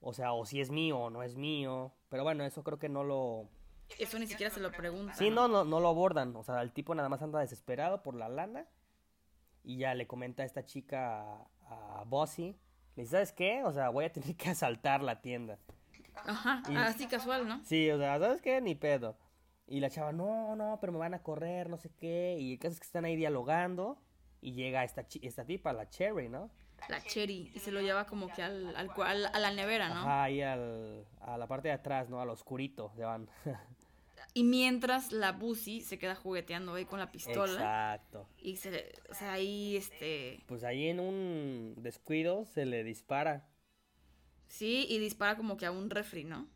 [0.00, 1.92] O sea, o si es mío o no es mío.
[2.08, 3.48] Pero bueno, eso creo que no lo...
[3.98, 5.14] Eso ni siquiera se lo pregunta.
[5.14, 6.34] Sí, no, no, no lo abordan.
[6.36, 8.66] O sea, el tipo nada más anda desesperado por la lana.
[9.64, 11.22] Y ya le comenta a esta chica,
[11.68, 12.56] a, a Bossy.
[12.94, 13.62] Le dice, ¿sabes qué?
[13.64, 15.58] O sea, voy a tener que asaltar la tienda.
[16.24, 17.64] Ajá, Y- así casual, ¿no?
[17.64, 18.60] Sí, o sea, ¿sabes qué?
[18.60, 19.16] Ni pedo.
[19.68, 22.36] Y la chava, no, no, pero me van a correr, no sé qué.
[22.38, 23.98] Y el caso es que están ahí dialogando.
[24.40, 26.50] Y llega esta, esta tipa, la Cherry, ¿no?
[26.88, 30.00] La Cherry, y se lo lleva como que al, al- a la nevera, ¿no?
[30.00, 32.20] Ajá, ahí al, a la parte de atrás, ¿no?
[32.20, 33.28] Al oscurito, se van.
[34.34, 37.54] Y mientras la Busi se queda jugueteando ahí con la pistola.
[37.54, 38.28] Exacto.
[38.38, 43.48] Y se, o sea, ahí, este, Pues ahí en un descuido se le dispara.
[44.48, 46.46] sí, y dispara como que a un refri, ¿no?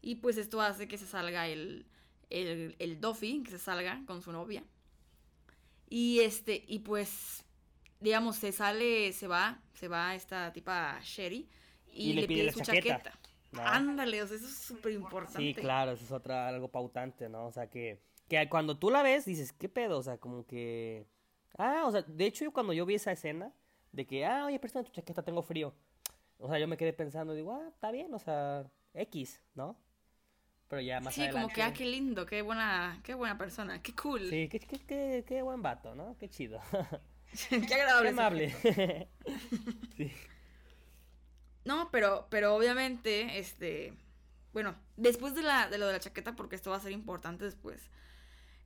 [0.00, 1.86] Y pues esto hace que se salga el,
[2.30, 4.64] el, el Duffy, que se salga con su novia.
[5.88, 7.44] Y este, y pues,
[8.00, 11.48] digamos, se sale, se va, se va esta tipa Sherry
[11.92, 12.98] y, le, pide, su chaqueta.
[12.98, 13.18] chaqueta.
[13.52, 13.62] ¿no?
[13.62, 15.38] Ándale, o sea, eso es súper importante.
[15.38, 17.46] Sí, claro, eso es otra, algo pautante, ¿no?
[17.46, 19.98] O sea, que, que cuando tú la ves, dices, ¿qué pedo?
[19.98, 21.06] O sea, como que...
[21.56, 23.52] Ah, o sea, de hecho, yo cuando yo vi esa escena,
[23.92, 25.72] de que, ah, oye, préstame tu chaqueta, tengo frío.
[26.38, 29.76] O sea, yo me quedé pensando, digo, ah, está bien, o sea, X, ¿no?
[30.68, 31.42] Pero ya más Sí, adelante...
[31.42, 34.28] como que, ah, qué lindo, qué buena, qué buena persona, qué cool.
[34.28, 36.16] Sí, qué, qué, qué, qué buen vato, ¿no?
[36.18, 36.60] Qué chido.
[37.48, 38.02] qué agradable.
[38.02, 39.08] qué amable.
[39.96, 40.12] sí.
[41.64, 43.92] No, pero, pero obviamente, este,
[44.52, 47.44] bueno, después de, la, de lo de la chaqueta, porque esto va a ser importante
[47.44, 47.90] después,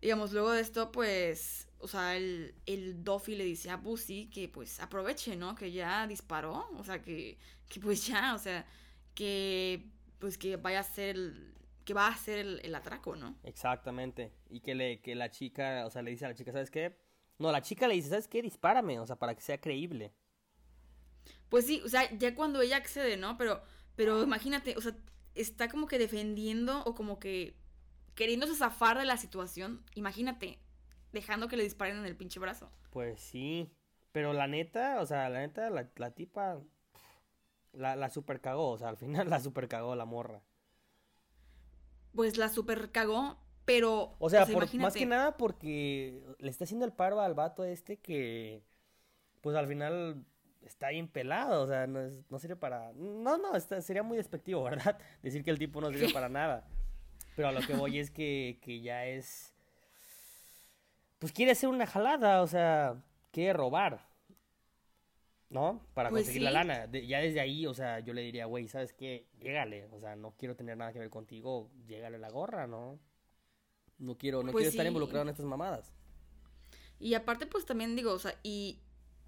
[0.02, 4.48] digamos, luego de esto, pues, o sea, el, el Duffy le dice a Bussy que,
[4.48, 5.54] pues, aproveche, ¿no?
[5.54, 7.38] Que ya disparó, o sea, que,
[7.68, 8.66] que pues ya, o sea,
[9.14, 11.54] que, pues, que vaya a ser el,
[11.90, 13.34] que va a hacer el, el atraco, ¿no?
[13.42, 14.32] Exactamente.
[14.48, 16.96] Y que, le, que la chica, o sea, le dice a la chica, ¿sabes qué?
[17.40, 18.42] No, la chica le dice, ¿sabes qué?
[18.42, 20.14] Dispárame, o sea, para que sea creíble.
[21.48, 23.36] Pues sí, o sea, ya cuando ella accede, ¿no?
[23.36, 23.60] Pero,
[23.96, 24.94] pero imagínate, o sea,
[25.34, 27.56] está como que defendiendo o como que
[28.14, 29.84] queriéndose zafar de la situación.
[29.96, 30.60] Imagínate,
[31.10, 32.70] dejando que le disparen en el pinche brazo.
[32.90, 33.74] Pues sí.
[34.12, 36.60] Pero la neta, o sea, la neta, la, la tipa
[37.72, 40.40] la, la super cagó, o sea, al final la super cagó la morra.
[42.14, 44.14] Pues la super cagó, pero.
[44.18, 47.98] O sea, por, más que nada porque le está haciendo el paro al vato este
[47.98, 48.62] que,
[49.40, 50.24] pues al final
[50.62, 52.92] está bien pelado, o sea, no, es- no sirve para...
[52.94, 54.98] No, no, está- sería muy despectivo, ¿verdad?
[55.22, 56.66] Decir que el tipo no sirve para nada.
[57.36, 59.54] Pero a lo que voy es que, que ya es...
[61.18, 64.06] Pues quiere hacer una jalada, o sea, quiere robar.
[65.50, 65.84] ¿No?
[65.94, 66.86] Para Pues conseguir la lana.
[66.86, 69.26] De- ya desde ahí, o sea, yo le diría, güey, ¿sabes qué?
[69.40, 69.86] Llégale.
[69.90, 71.70] O sea, no quiero tener nada que ver contigo.
[71.86, 73.00] Llégale la gorra, ¿no?
[73.98, 75.92] No quiero, no Pues quiero estar involucrado en estas mamadas.
[77.00, 78.78] Y aparte, pues también digo, o sea, y.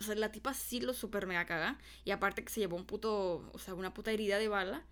[0.01, 1.79] O sea, la tipa sí lo super mega caga.
[2.05, 3.51] Y aparte que se llevó un puto.
[3.53, 4.85] O sea, una puta herida de bala.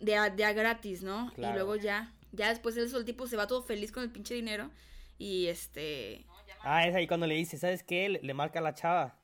[0.00, 1.30] De a, de a gratis, ¿no?
[1.34, 1.52] Claro.
[1.52, 2.12] Y luego ya.
[2.32, 4.70] Ya después el, el tipo se va todo feliz con el pinche dinero.
[5.18, 6.26] Y este.
[6.62, 8.08] Ah, es ahí cuando le dice, ¿sabes qué?
[8.08, 9.19] Le, le marca a la chava.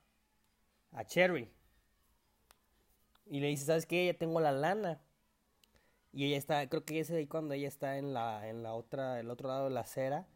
[0.91, 1.51] A Cherry.
[3.25, 4.05] Y le dice, ¿sabes qué?
[4.05, 5.01] Ya tengo la lana.
[6.13, 9.19] Y ella está, creo que es ahí cuando ella está en la, en la otra,
[9.19, 10.27] el otro lado de la acera.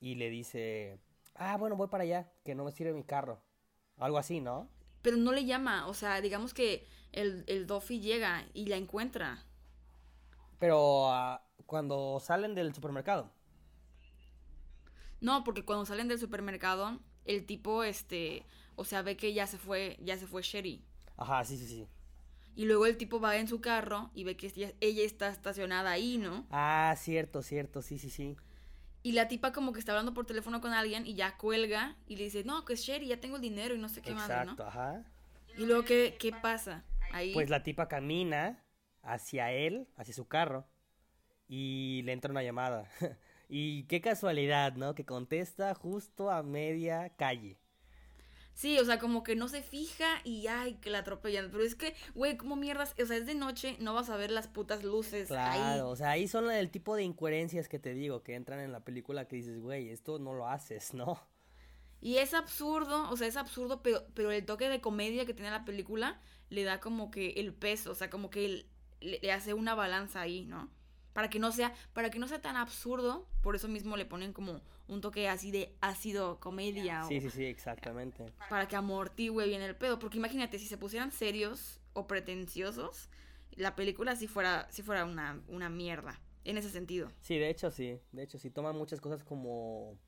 [0.00, 1.00] Y le dice,
[1.34, 3.42] ah, bueno, voy para allá, que no me sirve mi carro.
[3.96, 4.68] Algo así, ¿no?
[5.02, 5.86] Pero no le llama.
[5.88, 9.44] O sea, digamos que el, el Duffy llega y la encuentra.
[10.58, 13.30] Pero ah, cuando salen del supermercado.
[15.20, 18.46] No, porque cuando salen del supermercado, el tipo, este.
[18.78, 19.98] O sea, ve que ya se fue.
[20.00, 20.84] Ya se fue Sherry.
[21.16, 21.88] Ajá, sí, sí, sí.
[22.54, 24.46] Y luego el tipo va en su carro y ve que
[24.80, 26.46] ella, está estacionada ahí, ¿no?
[26.50, 28.36] Ah, cierto, cierto, sí, sí, sí.
[29.02, 32.16] Y la tipa como que está hablando por teléfono con alguien y ya cuelga y
[32.16, 34.28] le dice, no, que es Sherry, ya tengo el dinero y no sé qué más,
[34.28, 34.68] Exacto, ¿no?
[34.68, 35.04] ajá.
[35.56, 36.84] Y luego, ¿qué, qué pasa?
[37.12, 37.32] Ahí.
[37.32, 38.64] Pues la tipa camina
[39.02, 40.66] hacia él, hacia su carro,
[41.48, 42.88] y le entra una llamada.
[43.48, 44.94] y qué casualidad, ¿no?
[44.94, 47.58] Que contesta justo a media calle.
[48.58, 51.48] Sí, o sea, como que no se fija y ay, que la atropellan.
[51.52, 54.32] Pero es que, güey, como mierdas, o sea, es de noche, no vas a ver
[54.32, 55.92] las putas luces Claro, ahí.
[55.92, 58.80] o sea, ahí son el tipo de incoherencias que te digo, que entran en la
[58.80, 61.20] película que dices, güey, esto no lo haces, ¿no?
[62.00, 65.52] Y es absurdo, o sea, es absurdo, pero, pero el toque de comedia que tiene
[65.52, 68.66] la película le da como que el peso, o sea, como que el-
[69.00, 70.68] le, le hace una balanza ahí, ¿no?
[71.18, 74.32] Para que no sea, para que no sea tan absurdo, por eso mismo le ponen
[74.32, 78.24] como un toque así de ácido comedia o Sí, sí, sí, exactamente.
[78.48, 79.98] para que amortigüe bien el pedo.
[79.98, 83.08] Porque imagínate, si se pusieran serios o pretenciosos,
[83.56, 86.20] la película sí fuera, sí fuera una, una mierda.
[86.44, 87.10] En ese sentido.
[87.20, 89.98] Sí, de hecho sí, de hecho sí, toman muchas cosas como,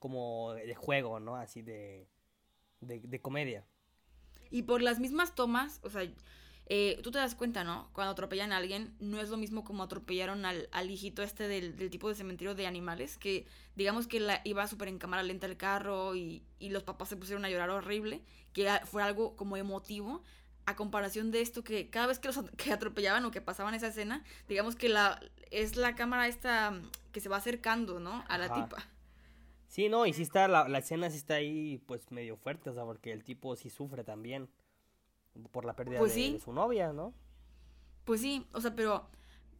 [0.00, 1.36] como de juego, ¿no?
[1.36, 2.08] Así de,
[2.80, 3.64] de, de comedia.
[4.50, 6.02] Y por las mismas tomas, o sea,
[6.68, 7.88] eh, tú te das cuenta, ¿no?
[7.92, 11.76] Cuando atropellan a alguien, no es lo mismo como atropellaron al, al hijito este del,
[11.76, 13.46] del tipo de cementerio de animales, que
[13.76, 17.16] digamos que la, iba súper en cámara lenta el carro y, y los papás se
[17.16, 18.20] pusieron a llorar horrible,
[18.52, 20.22] que fue algo como emotivo,
[20.66, 23.86] a comparación de esto que cada vez que los que atropellaban o que pasaban esa
[23.86, 25.20] escena, digamos que la
[25.52, 28.24] es la cámara esta mm, que se va acercando, ¿no?
[28.28, 28.64] A la Ajá.
[28.64, 28.84] tipa.
[29.68, 32.74] Sí, no, y sí está, la, la escena sí está ahí, pues, medio fuerte, o
[32.74, 34.48] sea, porque el tipo sí sufre también
[35.52, 36.32] por la pérdida Pues de, sí.
[36.32, 37.14] de su novia, ¿no?
[38.04, 39.08] Pues sí, o sea, pero,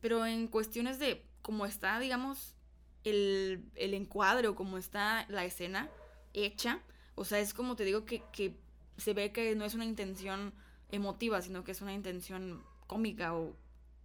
[0.00, 2.56] pero en cuestiones de cómo está, digamos,
[3.04, 5.90] el, el encuadre o cómo está la escena
[6.32, 6.82] hecha,
[7.14, 8.56] o sea, es como te digo que, que
[8.96, 10.54] se ve que no es una intención
[10.90, 13.56] emotiva, sino que es una intención cómica o,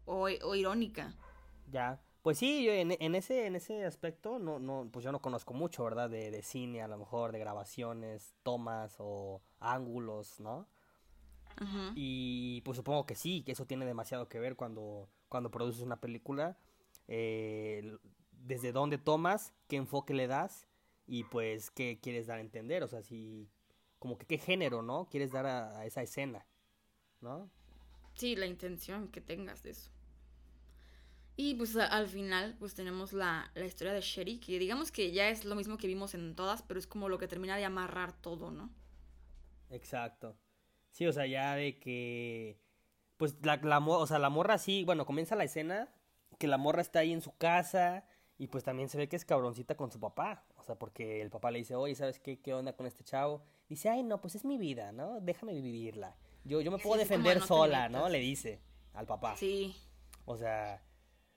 [0.06, 1.16] o, o irónica.
[1.68, 2.02] Ya.
[2.22, 5.56] Pues sí, yo en, en ese, en ese aspecto, no, no, pues yo no conozco
[5.56, 6.08] mucho, ¿verdad?
[6.10, 10.68] De, de cine, a lo mejor, de grabaciones, tomas o ángulos, ¿no?
[11.94, 16.00] Y pues supongo que sí, que eso tiene demasiado que ver cuando, cuando produces una
[16.02, 16.58] película.
[17.08, 17.98] eh,
[18.32, 20.68] desde dónde tomas, qué enfoque le das
[21.06, 22.84] y pues qué quieres dar a entender.
[22.84, 23.50] O sea, si,
[24.00, 25.08] como que qué género, ¿no?
[25.10, 26.48] Quieres dar a, a esa escena,
[27.22, 27.52] ¿no?
[28.16, 29.92] Sí, la intención que tengas de eso.
[31.36, 35.30] Y pues al final pues tenemos la, la historia de Sherry, que digamos que ya
[35.30, 38.14] es lo mismo que vimos en todas, pero es como lo que termina de amarrar
[38.14, 38.70] todo, ¿no?
[39.70, 40.38] Exacto.
[40.92, 42.60] Sí, o sea, ya de que.
[43.18, 45.94] Pues la, o sea, la morra sí, bueno, comienza la escena
[46.40, 48.04] que la morra está ahí en su casa
[48.40, 50.44] y pues también se ve que es cabroncita con su papá.
[50.58, 52.40] O sea, porque el papá le dice, oye, ¿sabes qué?
[52.40, 53.44] ¿Qué onda con este chavo?
[53.70, 55.20] Dice, ay, no, pues es mi vida, ¿no?
[55.22, 56.18] Déjame vivirla.
[56.44, 58.10] Yo, yo me puedo Sí, defender no sola, ¿no?
[58.10, 58.60] Le dice
[58.94, 59.36] al papá.
[59.38, 59.76] Sí.
[60.26, 60.84] O sea,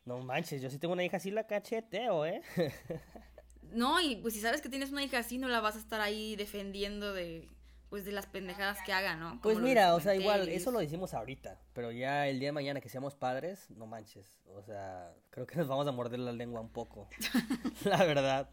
[0.06, 2.40] no manches, yo sí tengo una hija así la cacheteo, ¿eh?
[3.72, 6.00] No, y pues si sabes que tienes una hija así, no la vas a estar
[6.00, 7.48] ahí defendiendo de
[7.94, 9.38] pues de las pendejadas que haga, ¿no?
[9.40, 12.52] Pues Como mira, o sea, igual, eso lo decimos ahorita, pero ya el día de
[12.52, 16.32] mañana que seamos padres, no manches, o sea, creo que nos vamos a morder la
[16.32, 17.06] lengua un poco,
[17.84, 18.50] la verdad,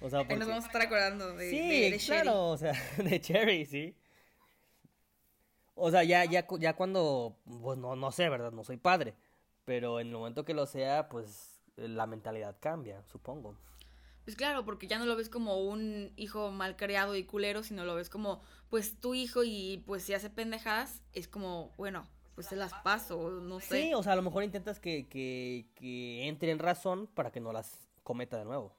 [0.00, 0.44] o sea, Ahí nos porque...
[0.48, 2.22] vamos a estar acordando de, Sí, de- de Sherry.
[2.22, 3.96] claro, o sea, de Cherry, sí.
[5.74, 8.52] O sea, ya, ya, ya cuando, pues no, no sé, ¿verdad?
[8.52, 9.16] No soy padre,
[9.64, 13.58] pero en el momento que lo sea, pues la mentalidad cambia, supongo.
[14.24, 17.84] Pues claro, porque ya no lo ves como un hijo mal criado y culero, sino
[17.84, 22.46] lo ves como, pues tu hijo y pues si hace pendejadas, es como, bueno, pues
[22.46, 23.82] se las paso, no sé.
[23.82, 27.40] Sí, o sea, a lo mejor intentas que, que, que entre en razón para que
[27.40, 28.74] no las cometa de nuevo.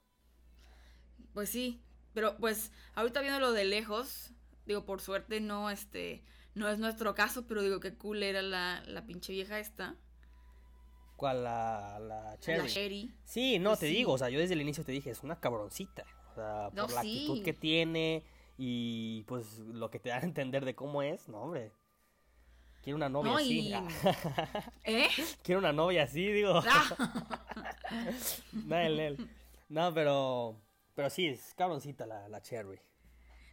[1.33, 1.81] Pues sí,
[2.13, 4.31] pero pues ahorita viéndolo de lejos,
[4.65, 6.23] digo, por suerte no, este,
[6.53, 9.95] no es nuestro caso, pero digo que cool era la, la pinche vieja esta,
[11.16, 11.43] ¿Cuál?
[11.43, 12.61] La, la Cherry.
[12.61, 13.13] la Sherry.
[13.24, 13.95] Sí, no, Pues te sí.
[13.95, 16.03] digo, o sea, yo desde el inicio te dije, es una cabroncita.
[16.32, 18.24] O sea, No, por la actitud que tiene
[18.57, 21.72] y pues lo que te da a entender de cómo es, no, hombre.
[22.82, 23.70] Quiero una novia No, así.
[23.70, 23.74] y...
[24.84, 25.07] ¿Eh?
[25.41, 26.61] Quiero una novia así, digo.
[26.68, 26.95] Ah,
[28.53, 29.30] no, él, él.
[29.70, 30.61] No, pero.
[30.93, 32.80] Pero sí, es cabroncita la, la Cherry.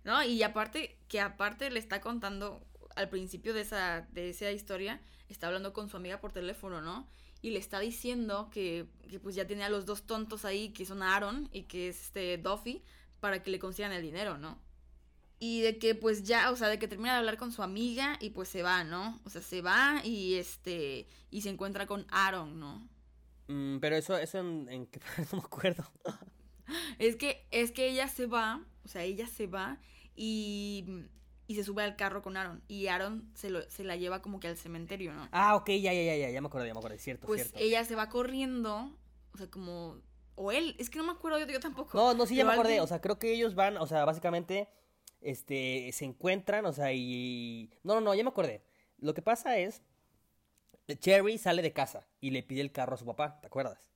[0.05, 5.01] No, y aparte, que aparte le está contando al principio de esa, de esa historia,
[5.29, 7.09] está hablando con su amiga por teléfono, ¿no?
[7.43, 10.86] Y le está diciendo que, que pues ya tiene a los dos tontos ahí, que
[10.86, 12.82] son Aaron y que es este Duffy,
[13.20, 14.59] para que le consigan el dinero, ¿no?
[15.38, 18.16] Y de que pues ya, o sea, de que termina de hablar con su amiga
[18.20, 19.20] y pues se va, ¿no?
[19.24, 22.88] O sea, se va y este, y se encuentra con Aaron, ¿no?
[23.49, 25.01] Mm, pero eso, eso en, en qué
[25.32, 25.84] no me acuerdo.
[26.99, 29.78] Es que, es que ella se va, o sea, ella se va
[30.14, 30.84] y,
[31.53, 32.63] y se sube al carro con Aaron.
[32.67, 35.29] Y Aaron se, lo, se la lleva como que al cementerio, ¿no?
[35.33, 37.59] Ah, ok, ya, ya, ya, ya, ya me acordé, ya me acordé, cierto, pues cierto.
[37.59, 38.91] ella se va corriendo,
[39.35, 40.01] o sea, como...
[40.35, 41.97] O él, es que no me acuerdo yo, yo tampoco.
[41.97, 42.71] No, no, sí, ya me acordé.
[42.71, 44.69] alguien- O sea, creo que ellos van, o sea, básicamente,
[45.21, 47.71] este, se encuentran, o sea, y...
[47.83, 48.65] No, no, no, ya me acordé.
[48.99, 49.83] Lo que pasa es,
[50.99, 53.91] Cherry sale de casa y le pide el carro a su papá, ¿te acuerdas?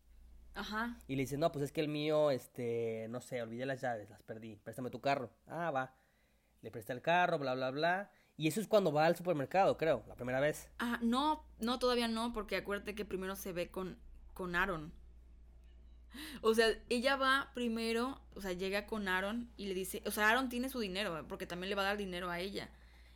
[0.54, 0.98] Ajá.
[1.06, 4.08] Y le dice, no, pues es que el mío, este, no sé, olvidé las llaves,
[4.08, 5.30] las perdí, préstame tu carro.
[5.46, 5.94] Ah, va.
[6.62, 8.10] Le presta el carro, bla, bla, bla.
[8.36, 10.68] Y eso es cuando va al supermercado, creo, la primera vez.
[10.78, 13.98] Ah, no, no, todavía no, porque acuérdate que primero se ve con,
[14.34, 14.92] con Aaron.
[16.42, 20.28] O sea, ella va primero, o sea, llega con Aaron y le dice, o sea,
[20.28, 22.70] Aaron tiene su dinero, porque también le va a dar dinero a ella.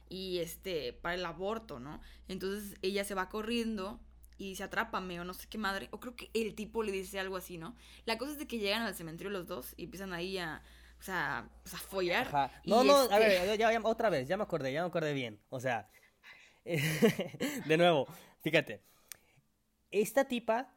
[0.08, 2.00] Y este, para el aborto, ¿no?
[2.28, 4.00] Entonces ella se va corriendo
[4.38, 5.88] y dice, atrápame o no sé qué madre.
[5.92, 7.76] O creo que el tipo le dice algo así, ¿no?
[8.06, 10.62] La cosa es de que llegan al cementerio los dos y empiezan ahí a,
[11.00, 12.26] o sea, pues, a follar.
[12.28, 12.50] Ajá.
[12.64, 15.12] No, no, a este- ver, ya, ya, otra vez, ya me acordé, ya me acordé
[15.14, 15.40] bien.
[15.48, 15.88] O sea,
[16.64, 18.06] de nuevo,
[18.42, 18.82] fíjate.
[19.90, 20.72] Esta tipa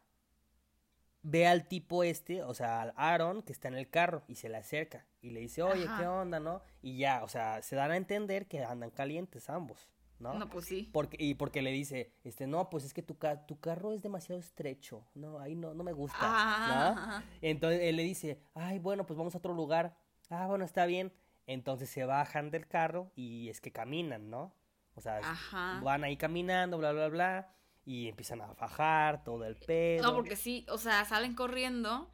[1.21, 4.49] ve al tipo este, o sea, al Aaron, que está en el carro y se
[4.49, 5.97] le acerca y le dice, oye, Ajá.
[6.01, 6.61] ¿qué onda, no?
[6.81, 9.87] Y ya, o sea, se dan a entender que andan calientes ambos,
[10.19, 10.33] ¿no?
[10.33, 10.89] No, pues sí.
[10.91, 14.01] Porque, y porque le dice, este, no, pues es que tu, ca- tu carro es
[14.01, 17.01] demasiado estrecho, no, ahí no, no me gusta, Ah, ¿no?
[17.01, 17.23] ajá.
[17.41, 19.95] Entonces él le dice, ay, bueno, pues vamos a otro lugar,
[20.29, 21.13] ah, bueno, está bien.
[21.45, 24.53] Entonces se bajan del carro y es que caminan, ¿no?
[24.95, 25.79] O sea, Ajá.
[25.83, 27.53] van ahí caminando, bla, bla, bla,
[27.85, 30.03] y empiezan a fajar todo el pedo.
[30.03, 32.09] No, porque sí, o sea, salen corriendo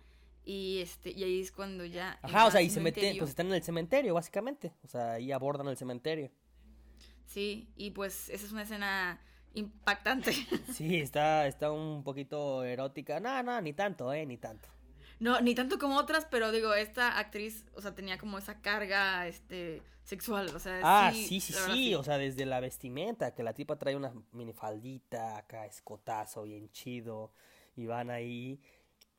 [0.45, 3.47] y este y ahí es cuando ya Ajá, o sea, y se meten, pues están
[3.47, 4.73] en el cementerio, básicamente.
[4.83, 6.31] O sea, ahí abordan el cementerio.
[7.25, 9.21] Sí, y pues esa es una escena
[9.53, 10.33] impactante.
[10.73, 13.19] Sí, está, está un poquito erótica.
[13.19, 14.69] No, no, ni tanto, eh, ni tanto.
[15.19, 19.27] No, ni tanto como otras, pero digo, esta actriz, o sea, tenía como esa carga
[19.27, 23.43] este sexual, o sea, Ah, sí, sí, verdad, sí, o sea, desde la vestimenta, que
[23.43, 27.31] la tipa trae una minifaldita, acá escotazo, bien chido,
[27.75, 28.59] y van ahí,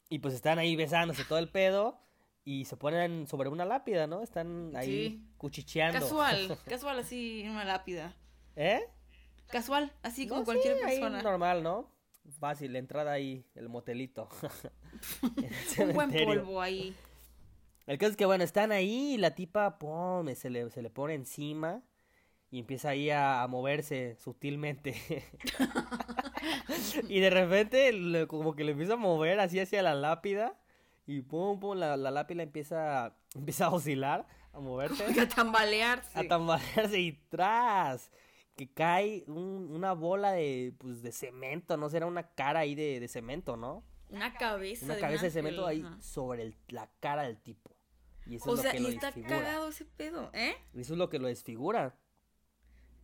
[0.08, 2.00] y pues están ahí besándose todo el pedo,
[2.44, 4.22] y se ponen sobre una lápida, ¿no?
[4.22, 5.24] Están ahí Sí.
[5.36, 6.00] cuchicheando.
[6.00, 8.16] Casual, casual así en una lápida.
[8.56, 8.80] ¿Eh?
[9.48, 11.22] Casual, así como No, cualquier sí, ahí persona.
[11.22, 11.92] normal, ¿no?
[12.38, 14.28] Fácil, la entrada ahí, el motelito.
[15.78, 16.94] Un buen polvo ahí.
[17.86, 20.90] El caso es que, bueno, están ahí y la tipa, pum, se le, se le
[20.90, 21.82] pone encima
[22.50, 24.94] y empieza ahí a, a moverse sutilmente.
[27.08, 30.54] y de repente, le- como que le empieza a mover así hacia la lápida
[31.06, 36.18] y pum, pum, la, la lápida empieza, empieza a oscilar, a moverse, A tambalearse.
[36.18, 38.10] a tambalearse y tras.
[38.56, 41.88] Que cae un- una bola de, pues, de cemento, ¿no?
[41.88, 43.82] Será una cara ahí de, de cemento, ¿no?
[44.10, 46.00] Una cabeza Una de cabeza de cemento ahí ajá.
[46.02, 47.74] sobre el- la cara del tipo.
[48.26, 49.38] Y eso O es lo sea, que y lo está desfigura.
[49.38, 50.54] cagado ese pedo, ¿eh?
[50.74, 51.96] Eso es lo que lo desfigura.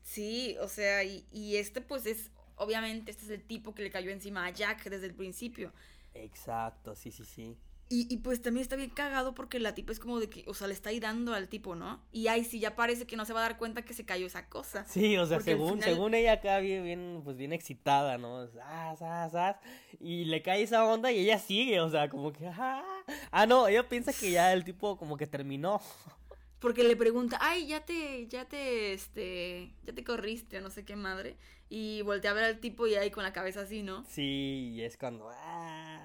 [0.02, 3.90] Sí, o sea, y, y este pues es, obviamente, este es el tipo que le
[3.90, 5.72] cayó encima a Jack desde el principio.
[6.14, 7.56] Exacto, sí, sí, sí.
[7.88, 10.54] Y, y pues también está bien cagado porque la tipa es como de que, o
[10.54, 12.02] sea, le está ahí dando al tipo, ¿no?
[12.10, 14.26] Y ahí sí ya parece que no se va a dar cuenta que se cayó
[14.26, 14.84] esa cosa.
[14.86, 18.48] Sí, o sea, Porque según, final- según ella acá bien, bien, pues bien excitada, ¿no?
[18.48, 19.56] Zas, zas, zas,
[20.00, 22.82] y le cae esa onda y ella sigue, o sea, como que, ah,
[23.30, 25.80] ah, no, ella piensa que ya el tipo como que terminó.
[26.58, 30.84] Porque le pregunta, ay, ya te, ya te, este, ya te corriste o no sé
[30.84, 31.36] qué madre.
[31.68, 34.04] Y voltea a ver al tipo y ahí con la cabeza así, ¿no?
[34.08, 35.95] Sí, y es cuando, ah,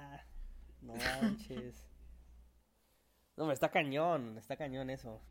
[0.97, 1.87] no manches.
[3.37, 5.21] No, hombre, está cañón, está cañón eso.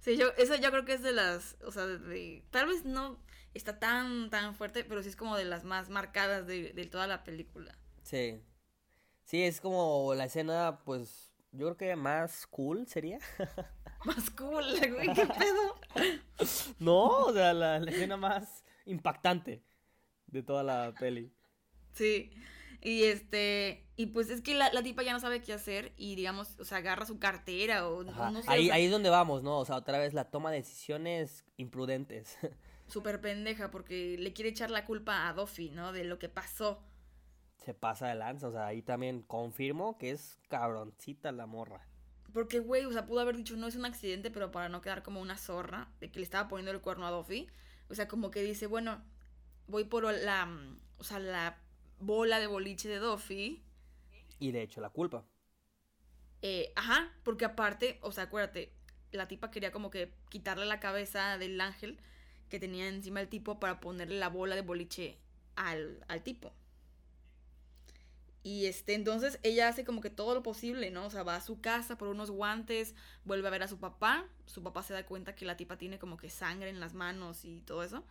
[0.00, 2.84] Sí, yo, eso yo creo que es de las, o sea, de, de- tal vez
[2.84, 3.18] no
[3.54, 7.06] está tan, tan fuerte, pero sí es como de las más marcadas de, de toda
[7.06, 7.78] la película.
[8.02, 8.42] Sí.
[9.24, 13.18] Sí, es como la escena, pues, yo creo que más cool sería.
[14.04, 15.80] Más cool, güey, qué pedo.
[16.78, 19.62] No, o sea, la, la escena más impactante
[20.26, 21.32] de toda la peli.
[21.94, 22.30] Sí.
[22.84, 26.14] Y este, y pues es que la, la tipa ya no sabe qué hacer y
[26.14, 28.30] digamos, o sea, agarra su cartera o Ajá.
[28.30, 29.58] no sé, ahí, o sea, ahí es donde vamos, ¿no?
[29.58, 32.38] O sea, otra vez la toma de decisiones imprudentes.
[32.86, 35.92] súper pendeja porque le quiere echar la culpa a Duffy, ¿no?
[35.92, 36.82] De lo que pasó.
[37.56, 41.88] Se pasa de lanza, o sea, ahí también confirmo que es cabroncita la morra.
[42.32, 45.02] Porque, güey, o sea, pudo haber dicho, no es un accidente, pero para no quedar
[45.02, 47.48] como una zorra de que le estaba poniendo el cuerno a Duffy.
[47.88, 49.02] O sea, como que dice, bueno,
[49.66, 51.63] voy por la, mm, o sea, la
[52.06, 53.62] bola de boliche de Duffy.
[54.38, 55.24] Y de hecho, la culpa.
[56.42, 58.72] Eh, ajá, porque aparte, o sea, acuérdate,
[59.12, 61.98] la tipa quería como que quitarle la cabeza del ángel
[62.48, 65.18] que tenía encima el tipo para ponerle la bola de boliche
[65.56, 66.52] al, al tipo.
[68.42, 71.06] Y este, entonces ella hace como que todo lo posible, ¿no?
[71.06, 72.94] O sea, va a su casa por unos guantes,
[73.24, 74.26] vuelve a ver a su papá.
[74.44, 77.46] Su papá se da cuenta que la tipa tiene como que sangre en las manos
[77.46, 78.04] y todo eso.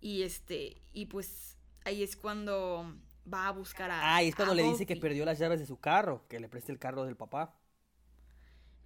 [0.00, 1.55] Y este, y pues
[1.86, 2.94] ahí es cuando
[3.32, 4.10] va a buscar a.
[4.16, 6.48] Ah, y es cuando le dice que perdió las llaves de su carro, que le
[6.48, 7.58] preste el carro del papá.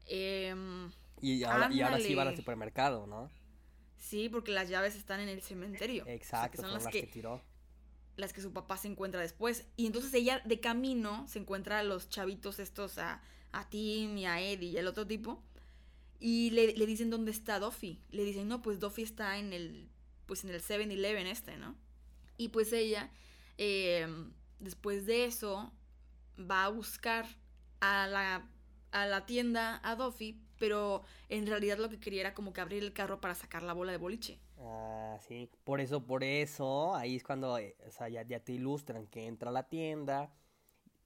[0.07, 0.91] Em,
[1.21, 3.31] Y ahora, y ahora sí van al supermercado, ¿no?
[3.97, 6.11] Sí, porque las llaves están en el cementerio.
[6.31, 7.43] O sea, Exacto, que son, son las, las que, que tiró.
[8.17, 9.67] las que su papá se encuentra después.
[9.77, 13.23] Y entonces ella de camino se encuentra a los chavitos estos, a,
[13.53, 15.43] a Tim y a Eddie y el otro tipo.
[16.21, 18.03] Y le, le dicen dónde está Duffy.
[18.11, 19.91] Le dicen, no, pues Duffy está en el,
[20.27, 21.77] pues en el 7-Eleven este, ¿no?
[22.41, 23.11] Y pues ella,
[23.59, 24.07] eh,
[24.61, 25.73] después de eso,
[26.39, 27.27] va a buscar
[27.81, 28.49] a la,
[28.93, 32.83] a la tienda a Duffy, pero en realidad lo que quería era como que abrir
[32.83, 34.41] el carro para sacar la bola de boliche.
[34.59, 35.51] Ah, sí.
[35.65, 39.27] Por eso, por eso, ahí es cuando, eh, o sea, ya, ya te ilustran que
[39.27, 40.33] entra a la tienda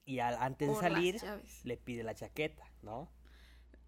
[0.05, 1.21] y al- antes de Por salir
[1.63, 3.09] le pide la chaqueta, ¿no?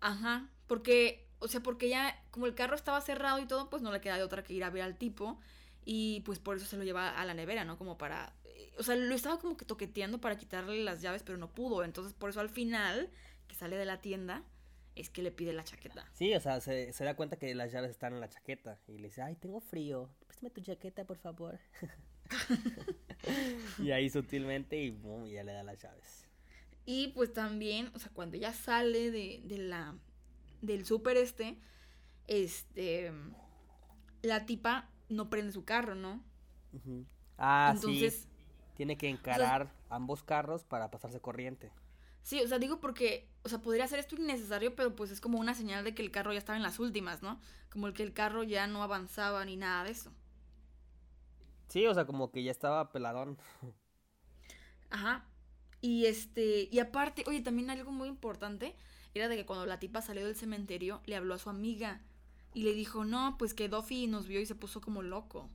[0.01, 3.91] Ajá, porque, o sea, porque ya, como el carro estaba cerrado y todo, pues no
[3.91, 5.39] le queda de otra que ir a ver al tipo.
[5.89, 7.77] Y pues por eso se lo lleva a la nevera, ¿no?
[7.77, 8.33] Como para.
[8.43, 11.83] eh, O sea, lo estaba como que toqueteando para quitarle las llaves, pero no pudo.
[11.85, 13.09] Entonces, por eso al final,
[13.47, 14.43] que sale de la tienda,
[14.95, 16.05] es que le pide la chaqueta.
[16.11, 18.97] Sí, o sea, se, se da cuenta que las llaves están en la chaqueta y
[18.97, 21.57] le dice, ay, tengo frío, préstame tu chaqueta, por favor.
[23.79, 26.27] y ahí sutilmente y boom, ya le da las llaves.
[26.85, 29.95] Y pues también, o sea, cuando ella sale de, de la.
[30.61, 31.57] del súper este,
[32.27, 33.11] este.
[34.21, 36.23] La tipa no prende su carro, ¿no?
[36.71, 37.05] Ujú.
[37.37, 38.27] Ah, Entonces, sí.
[38.75, 41.73] Tiene que encarar ambos carros para pasarse corriente.
[42.21, 45.39] Sí, o sea, digo porque, o sea, podría ser esto innecesario, pero pues es como
[45.39, 47.39] una señal de que el carro ya estaba en las últimas, ¿no?
[47.71, 50.11] Como el que el carro ya no avanzaba ni nada de eso.
[51.67, 53.37] Sí, o sea, como que ya estaba peladón.
[54.89, 55.25] Ajá.
[55.81, 58.75] Y este, y aparte, oye, también algo muy importante
[59.13, 62.01] era de que cuando la tipa salió del cementerio, le habló a su amiga
[62.53, 65.49] y le dijo, no, pues que Duffy nos vio y se puso como loco.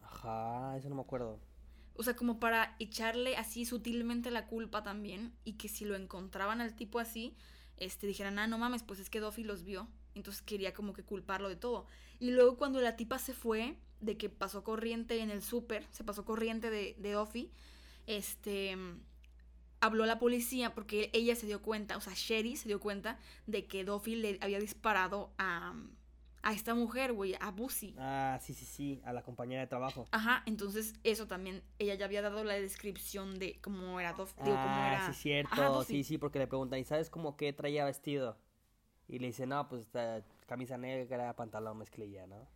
[0.00, 1.40] Ajá, eso no me acuerdo.
[1.94, 6.60] O sea, como para echarle así sutilmente la culpa también y que si lo encontraban
[6.60, 7.34] al tipo así,
[7.78, 9.88] este, dijeran, ah, no mames, pues es que Duffy los vio.
[10.14, 11.86] Entonces quería como que culparlo de todo.
[12.18, 16.04] Y luego cuando la tipa se fue, de que pasó corriente en el súper, se
[16.04, 17.50] pasó corriente de, de Duffy,
[18.06, 18.76] este,
[19.80, 23.66] habló la policía porque ella se dio cuenta, o sea, Sherry se dio cuenta de
[23.66, 25.74] que Duffy le había disparado a,
[26.42, 27.94] a esta mujer, güey, a Bussy.
[27.98, 30.06] Ah, sí, sí, sí, a la compañera de trabajo.
[30.12, 34.56] Ajá, entonces eso también, ella ya había dado la descripción de cómo era Duff, digo,
[34.56, 35.12] cómo ah, era...
[35.12, 35.52] sí, cierto.
[35.52, 35.94] Ajá, Duffy.
[35.94, 38.38] sí, sí, porque le preguntan, ¿y sabes cómo qué traía vestido?
[39.08, 39.88] Y le dice, no, pues
[40.46, 42.48] camisa negra, pantalón mezclilla, ¿no?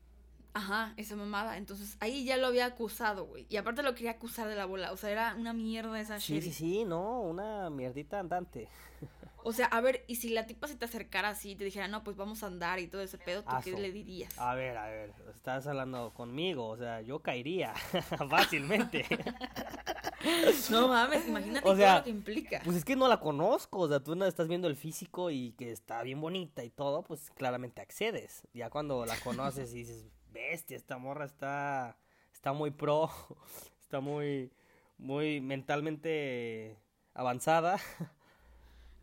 [0.55, 1.57] Ajá, esa mamada.
[1.57, 3.46] Entonces ahí ya lo había acusado, güey.
[3.48, 4.92] Y aparte lo quería acusar de la bola.
[4.92, 6.46] O sea, era una mierda esa Sí, Sherry.
[6.46, 8.68] sí, sí, no, una mierdita andante.
[9.42, 11.88] O sea, a ver, y si la tipa se te acercara así y te dijera,
[11.88, 13.80] no, pues vamos a andar y todo ese pedo, ¿tú qué Aso.
[13.80, 14.38] le dirías?
[14.38, 17.72] A ver, a ver, estás hablando conmigo, o sea, yo caería
[18.28, 19.07] fácilmente.
[20.70, 22.61] No mames, imagínate O sea, todo lo que implica.
[22.62, 25.53] Pues es que no la conozco, o sea, tú no estás viendo el físico y
[25.53, 28.42] que está bien bonita y todo, pues claramente accedes.
[28.53, 31.97] Ya cuando la conoces y dices, bestia, esta morra está,
[32.33, 33.11] está muy pro,
[33.83, 34.51] está muy,
[34.99, 36.76] muy mentalmente
[37.14, 37.78] avanzada.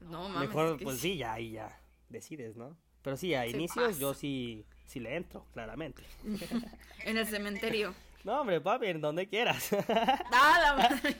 [0.01, 0.49] no mames.
[0.49, 2.77] Mejor, es que pues sí, ya ahí ya decides, ¿no?
[3.01, 6.03] Pero sí, a Se inicios yo sí, sí le entro, claramente.
[7.05, 7.93] En el cementerio.
[8.23, 9.69] No, hombre, papi, en donde quieras.
[9.87, 11.15] ¡Ah, la madre!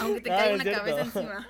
[0.00, 0.78] Aunque te Ah, caiga una cierto.
[0.84, 1.48] cabeza encima.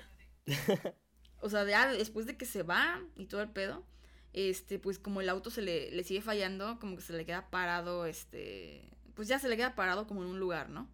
[1.41, 3.85] O sea, ya después de que se va y todo el pedo,
[4.33, 7.51] este, pues como el auto se le, le sigue fallando, como que se le queda
[7.51, 10.89] parado, este, pues ya se le queda parado como en un lugar, ¿no?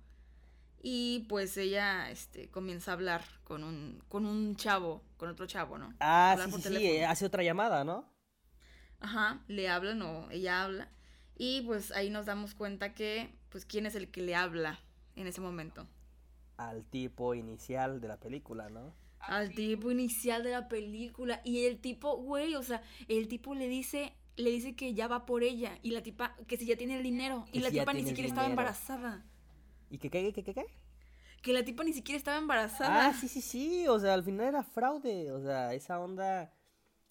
[0.82, 5.78] Y pues ella, este, comienza a hablar con un, con un chavo, con otro chavo,
[5.78, 5.94] ¿no?
[6.00, 8.10] Ah, Hablar sí, sí, sí, eh, hace otra llamada, ¿no?
[9.00, 10.88] Ajá, le hablan o ella habla.
[11.36, 14.80] Y pues ahí nos damos cuenta que, pues, quién es el que le habla
[15.16, 15.86] en ese momento.
[16.58, 18.94] Al tipo inicial de la película, ¿no?
[19.20, 21.40] Al tipo inicial de la película.
[21.44, 25.26] Y el tipo, güey, o sea, el tipo le dice, le dice que ya va
[25.26, 25.78] por ella.
[25.82, 27.44] Y la tipa, que si ya tiene el dinero.
[27.52, 29.24] Y la si tipa ni siquiera estaba embarazada.
[29.90, 30.66] ¿Y qué, qué, qué, qué, qué?
[31.42, 33.08] Que la tipa ni siquiera estaba embarazada.
[33.08, 36.52] Ah, sí, sí, sí, o sea, al final era fraude, o sea, esa onda,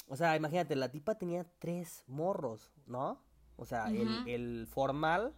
[0.07, 3.21] o sea, imagínate, la tipa tenía tres morros, ¿no?
[3.55, 5.33] O sea, el, el formal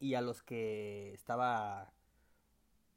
[0.00, 1.92] y a los que estaba,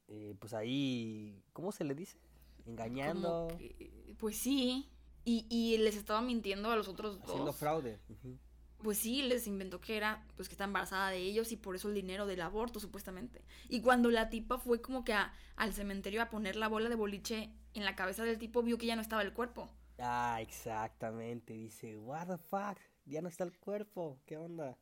[0.07, 2.17] eh, pues ahí, ¿cómo se le dice?
[2.65, 4.89] Engañando, que- pues sí.
[5.23, 7.55] Y, y les estaba mintiendo a los otros haciendo dos.
[7.55, 7.99] fraude.
[8.09, 8.37] ujú.
[8.83, 11.87] Pues sí, les inventó que era, pues que está embarazada de ellos y por eso
[11.89, 13.43] el dinero del aborto, supuestamente.
[13.69, 16.95] Y cuando la tipa fue como que a- al cementerio a poner la bola de
[16.95, 19.69] boliche en la cabeza del tipo, vio que ya no estaba el cuerpo.
[19.97, 24.77] Ah, exactamente, dice, what the fuck, ya no está el cuerpo, ¿qué onda?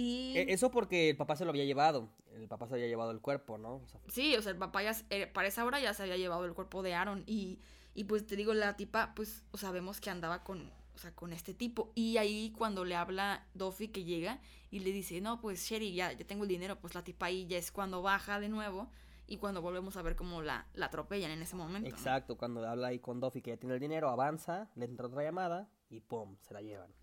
[0.00, 0.38] Y...
[0.38, 3.20] E- Eso porque el papá se lo había llevado, el papá se había llevado el
[3.20, 3.76] cuerpo, ¿no?
[3.78, 6.16] O sea, Sí, o sea, el papá ya, eh, para esa hora ya se había
[6.16, 7.58] llevado el cuerpo de Aaron y,
[7.94, 11.12] y pues te digo, la tipa, pues, o sea, vemos que andaba con, o sea,
[11.16, 11.90] con este tipo.
[11.96, 14.40] Y ahí cuando le habla Duffy que llega
[14.70, 17.48] y le dice, no, pues Sherry, ya, ya tengo el dinero, pues la tipa ahí
[17.48, 18.88] ya es cuando baja de nuevo
[19.26, 21.90] y cuando volvemos a ver cómo la, la atropellan en ese momento.
[21.90, 21.96] ¿no?
[21.96, 25.24] Exacto, cuando habla ahí con Duffy que ya tiene el dinero, avanza, le entra otra
[25.24, 26.36] llamada y ¡pum!
[26.42, 26.94] se la llevan.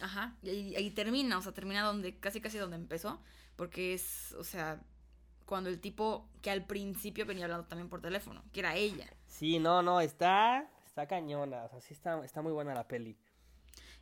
[0.00, 3.20] Ajá, y ahí, ahí termina, o sea, termina donde, casi casi donde empezó,
[3.56, 4.80] porque es, o sea,
[5.44, 9.12] cuando el tipo que al principio venía hablando también por teléfono, que era ella.
[9.26, 13.18] Sí, no, no, está, está cañona, o sea, sí está, está muy buena la peli.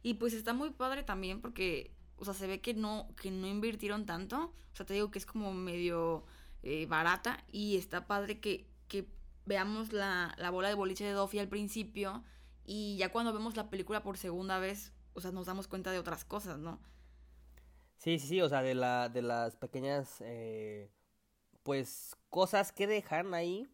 [0.03, 3.47] Y pues está muy padre también porque, o sea, se ve que no, que no
[3.47, 6.25] invirtieron tanto, o sea, te digo que es como medio
[6.63, 9.09] eh, barata y está padre que, que
[9.47, 12.23] veamos la, la bola de boliche de Duffy al principio
[12.65, 15.99] y ya cuando vemos la película por segunda vez, o sea, nos damos cuenta de
[15.99, 16.81] otras cosas, ¿no?
[17.97, 20.91] Sí, sí, sí, o sea, de, la, de las pequeñas, eh,
[21.65, 23.69] pues, cosas que dejan ahí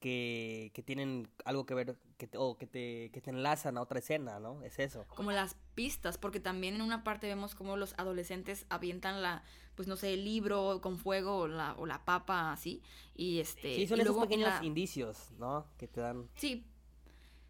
[0.00, 3.82] que, que tienen algo que ver, que te- o que te, que te enlazan a
[3.82, 4.62] otra escena, ¿no?
[4.64, 5.06] Es eso.
[5.06, 9.42] como las pistas, porque también en una parte vemos como los adolescentes avientan la,
[9.74, 12.82] pues no sé, el libro con fuego o la, o la papa así,
[13.14, 13.74] y este...
[13.74, 15.66] Sí, son esos pequeños la- indicios, ¿no?
[15.78, 16.28] Que te dan...
[16.36, 16.66] Sí,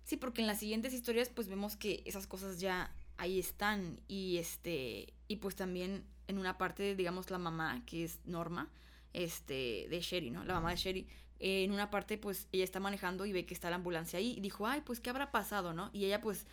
[0.04, 4.38] sí, porque en las siguientes historias pues vemos que esas cosas ya ahí están, y
[4.38, 8.68] este, y pues también en una parte, digamos, la mamá, que es Norma,
[9.12, 10.44] este, de Sherry, ¿no?
[10.44, 11.06] La mamá de Sherry,
[11.38, 14.34] eh, en una parte, pues, ella está manejando y ve que está la ambulancia ahí
[14.36, 15.90] y dijo, ay, pues, ¿qué habrá pasado, no?
[15.92, 16.46] Y ella, pues,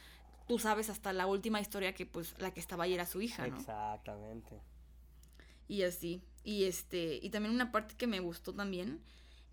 [0.47, 3.47] tú sabes hasta la última historia que, pues, la que estaba ahí era su hija,
[3.47, 3.57] ¿no?
[3.57, 4.61] Exactamente.
[5.67, 6.21] Y así.
[6.43, 7.19] Y este.
[7.21, 9.01] Y también una parte que me gustó también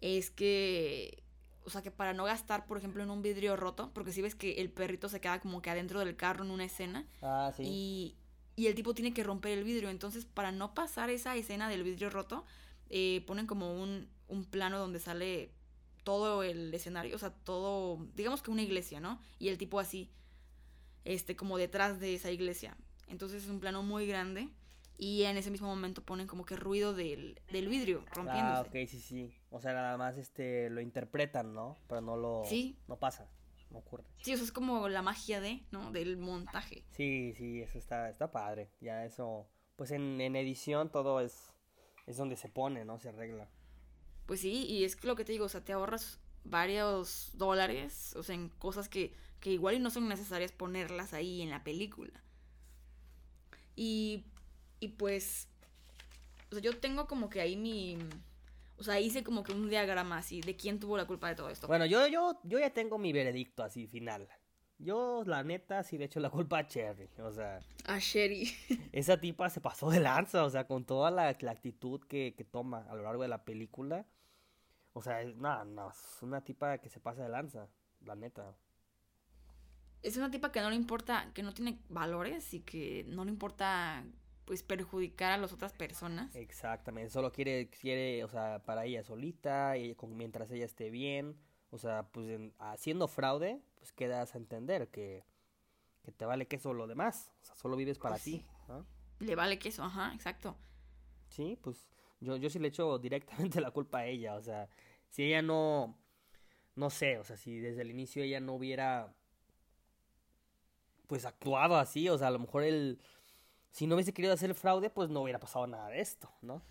[0.00, 1.22] es que.
[1.66, 4.36] O sea que para no gastar, por ejemplo, en un vidrio roto, porque si ves
[4.36, 7.04] que el perrito se queda como que adentro del carro en una escena.
[7.20, 7.64] Ah, sí.
[7.66, 8.16] Y,
[8.54, 9.90] y el tipo tiene que romper el vidrio.
[9.90, 12.44] Entonces, para no pasar esa escena del vidrio roto,
[12.88, 15.50] eh, ponen como un, un plano donde sale
[16.04, 17.16] todo el escenario.
[17.16, 17.98] O sea, todo.
[18.14, 19.20] Digamos que una iglesia, ¿no?
[19.40, 20.08] Y el tipo así.
[21.04, 22.76] Este, como detrás de esa iglesia.
[23.08, 24.48] Entonces es un plano muy grande.
[24.98, 28.56] Y en ese mismo momento ponen como que ruido del, del vidrio rompiéndose.
[28.56, 29.34] Ah, ok, sí, sí.
[29.50, 31.76] O sea, nada más este lo interpretan, ¿no?
[31.88, 32.76] Pero no lo Sí.
[32.88, 33.28] no pasa,
[33.70, 34.04] no ocurre.
[34.22, 35.92] Sí, eso es como la magia de, ¿no?
[35.92, 36.84] Del montaje.
[36.92, 38.70] Sí, sí, eso está está padre.
[38.80, 41.52] Ya eso pues en, en edición todo es
[42.06, 42.98] es donde se pone, ¿no?
[42.98, 43.48] Se arregla.
[44.26, 48.14] Pues sí, y es que lo que te digo, o sea, te ahorras varios dólares,
[48.16, 51.64] o sea, en cosas que, que igual y no son necesarias ponerlas ahí en la
[51.64, 52.22] película.
[53.74, 54.24] Y,
[54.80, 55.48] y pues,
[56.50, 57.98] o sea, yo tengo como que ahí mi,
[58.78, 61.50] o sea, hice como que un diagrama así de quién tuvo la culpa de todo
[61.50, 61.66] esto.
[61.66, 64.28] Bueno, yo yo yo ya tengo mi veredicto así final.
[64.78, 68.50] Yo la neta sí le echo la culpa a Cherry, o sea, A Sherry.
[68.92, 72.44] esa tipa se pasó de lanza, o sea, con toda la, la actitud que, que
[72.44, 74.06] toma a lo largo de la película.
[74.92, 77.68] O sea, es, no, no, es una tipa que se pasa de lanza,
[78.00, 78.54] la neta.
[80.02, 83.30] es una tipa que no le importa, que no tiene valores y que no le
[83.30, 84.04] importa,
[84.46, 86.34] pues, perjudicar a las otras personas.
[86.34, 91.36] Exactamente, solo quiere, quiere, o sea, para ella solita, y con, mientras ella esté bien,
[91.70, 95.24] o sea, pues en- haciendo fraude, pues quedas a entender que,
[96.04, 98.46] que te vale queso lo demás, o sea, solo vives para Pues ti.
[99.18, 100.56] Le vale queso, ajá, exacto.
[101.28, 101.88] Sí, pues
[102.20, 104.68] yo, yo sí le echo directamente la culpa a ella, o sea,
[105.08, 105.98] si ella no,
[106.76, 109.14] no sé, o sea, si desde el inicio ella no hubiera,
[111.06, 113.00] pues actuado así, o sea, a lo mejor él,
[113.76, 116.62] si no hubiese querido hacer el fraude, pues no hubiera pasado nada de esto, ¿no?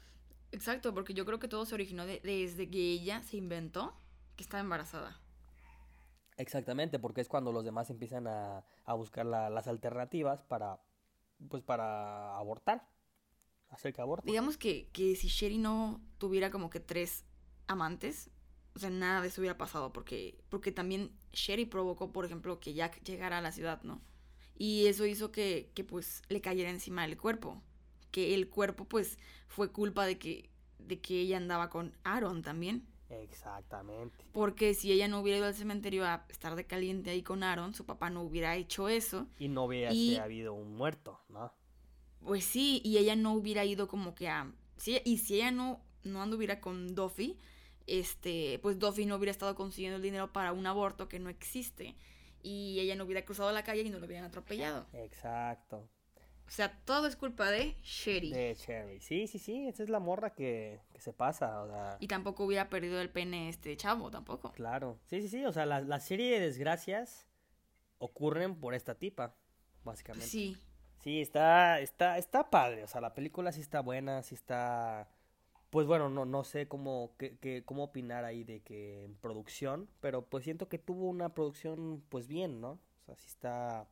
[0.52, 3.94] Exacto, porque yo creo que todo se originó de- desde que ella se inventó
[4.36, 5.20] que estaba embarazada.
[6.38, 10.80] Exactamente, porque es cuando los demás empiezan a, a buscar la- las alternativas para,
[11.50, 12.88] pues para abortar,
[13.70, 14.30] hacer que aborten.
[14.30, 17.26] Digamos que, que si Sherry no tuviera como que tres
[17.68, 18.30] amantes,
[18.76, 22.74] o sea, nada de eso hubiera pasado, porque, porque también Sherry provocó, por ejemplo, que
[22.74, 24.02] Jack llegara a la ciudad, ¿no?
[24.58, 27.62] Y eso hizo que, que pues le cayera encima el cuerpo.
[28.12, 30.50] Que el cuerpo, pues, fue culpa de que,
[30.80, 32.86] de que ella andaba con Aaron también.
[33.10, 34.24] Exactamente.
[34.32, 37.74] Porque si ella no hubiera ido al cementerio a estar de caliente ahí con Aaron,
[37.76, 39.28] su papá no hubiera hecho eso.
[39.38, 41.54] Y no hubiera Y- habido un muerto, ¿no?
[42.24, 44.52] Pues sí, y ella no hubiera ido como que a...
[44.78, 47.38] sí, y si ella no, no anduviera con Duffy,
[47.86, 51.96] este, pues Duffy no hubiera estado consiguiendo el dinero para un aborto que no existe.
[52.48, 54.86] Y ella no hubiera cruzado la calle y no lo hubieran atropellado.
[54.94, 55.90] Exacto.
[56.48, 58.32] O sea, todo es culpa de Sherry.
[58.32, 59.00] De Cherry.
[59.02, 62.44] Sí, sí, sí, esa es la morra que, que se pasa, o sea, Y tampoco
[62.46, 64.52] hubiera perdido el pene este chavo, tampoco.
[64.52, 65.00] claro.
[65.08, 67.26] Sí, sí, sí, o sea, la, la serie de desgracias
[67.98, 69.36] ocurren por esta tipa,
[69.84, 70.28] básicamente.
[70.28, 70.56] Sí,
[71.00, 75.08] Sí, está, está, está padre, o sea, la película sí está buena, sí está,
[75.76, 79.90] pues bueno, no, no sé cómo, qué, qué- cómo opinar ahí de que en producción,
[80.00, 82.80] pero pues siento que tuvo una producción, pues bien, ¿no?
[83.02, 83.86] O sea, sí está,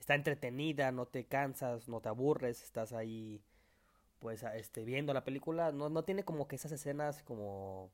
[0.00, 3.42] está entretenida, no te cansas, no te aburres, estás ahí,
[4.20, 7.90] pues, este, viendo la película, no, no tiene como que esas escenas como,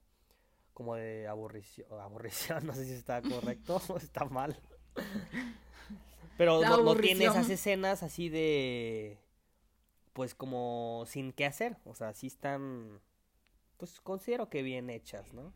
[0.74, 4.58] como de aburrición, aburrición, no sé si está correcto o está mal.
[6.36, 9.18] Pero no, no tiene esas escenas así de,
[10.14, 13.00] pues como sin qué hacer, o sea, sí están,
[13.76, 15.52] pues considero que bien hechas, ¿no?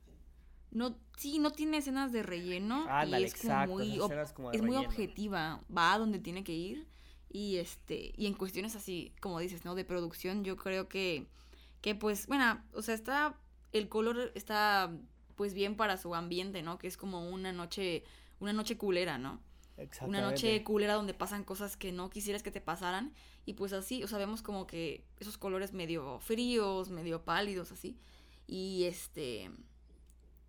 [0.71, 5.99] No, sí, no tiene escenas de relleno y es como muy, como objetiva, va a
[5.99, 6.87] donde tiene que ir
[7.31, 9.75] y este y en cuestiones así, como dices, ¿no?
[9.75, 11.27] De producción, yo creo que
[11.81, 13.39] que pues, bueno, o sea, está
[13.73, 14.93] el color está
[15.37, 16.79] pues bien para su ambiente, ¿no?
[16.79, 18.03] Que es como una noche
[18.41, 19.41] una noche culera, ¿no?
[20.03, 23.13] Una noche culera donde pasan cosas que no quisieras que te pasaran.
[23.47, 27.97] Y pues así, o sea, vemos como que esos colores medio fríos, medio pálidos, así.
[28.47, 29.51] Y este.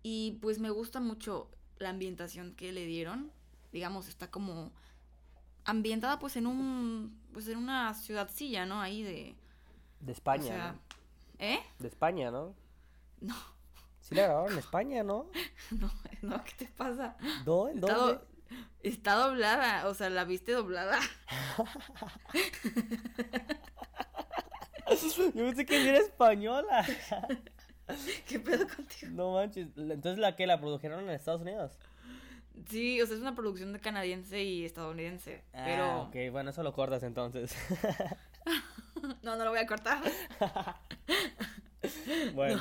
[0.02, 3.30] Y pues me gusta mucho la ambientación que le dieron.
[3.72, 4.72] Digamos, está como
[5.64, 7.18] ambientada pues en un.
[7.32, 8.80] Pues en una ciudadcilla, ¿no?
[8.80, 9.36] Ahí de.
[10.00, 10.72] De O España, sea.
[10.72, 10.78] ¿no?
[11.38, 11.60] ¿Eh?
[11.78, 12.54] De España, ¿no?
[13.20, 13.36] No,
[14.00, 15.26] Sí la grabaron en España, ¿no?
[15.70, 15.90] no,
[16.22, 17.16] no, ¿qué te pasa?
[17.46, 17.68] ¿No?
[17.68, 18.20] ¿En Está, dónde?
[18.82, 20.98] Está doblada, o sea, la viste doblada.
[24.90, 26.86] Yo pensé que era española.
[28.26, 29.12] ¿Qué pedo contigo?
[29.12, 29.68] No manches.
[29.76, 31.78] Entonces, ¿la que ¿La produjeron en Estados Unidos?
[32.68, 35.44] Sí, o sea, es una producción de canadiense y estadounidense.
[35.52, 36.02] Ah, pero.
[36.02, 37.56] ok, bueno, eso lo cortas entonces.
[39.22, 40.02] No, no lo voy a cortar.
[42.34, 42.60] bueno.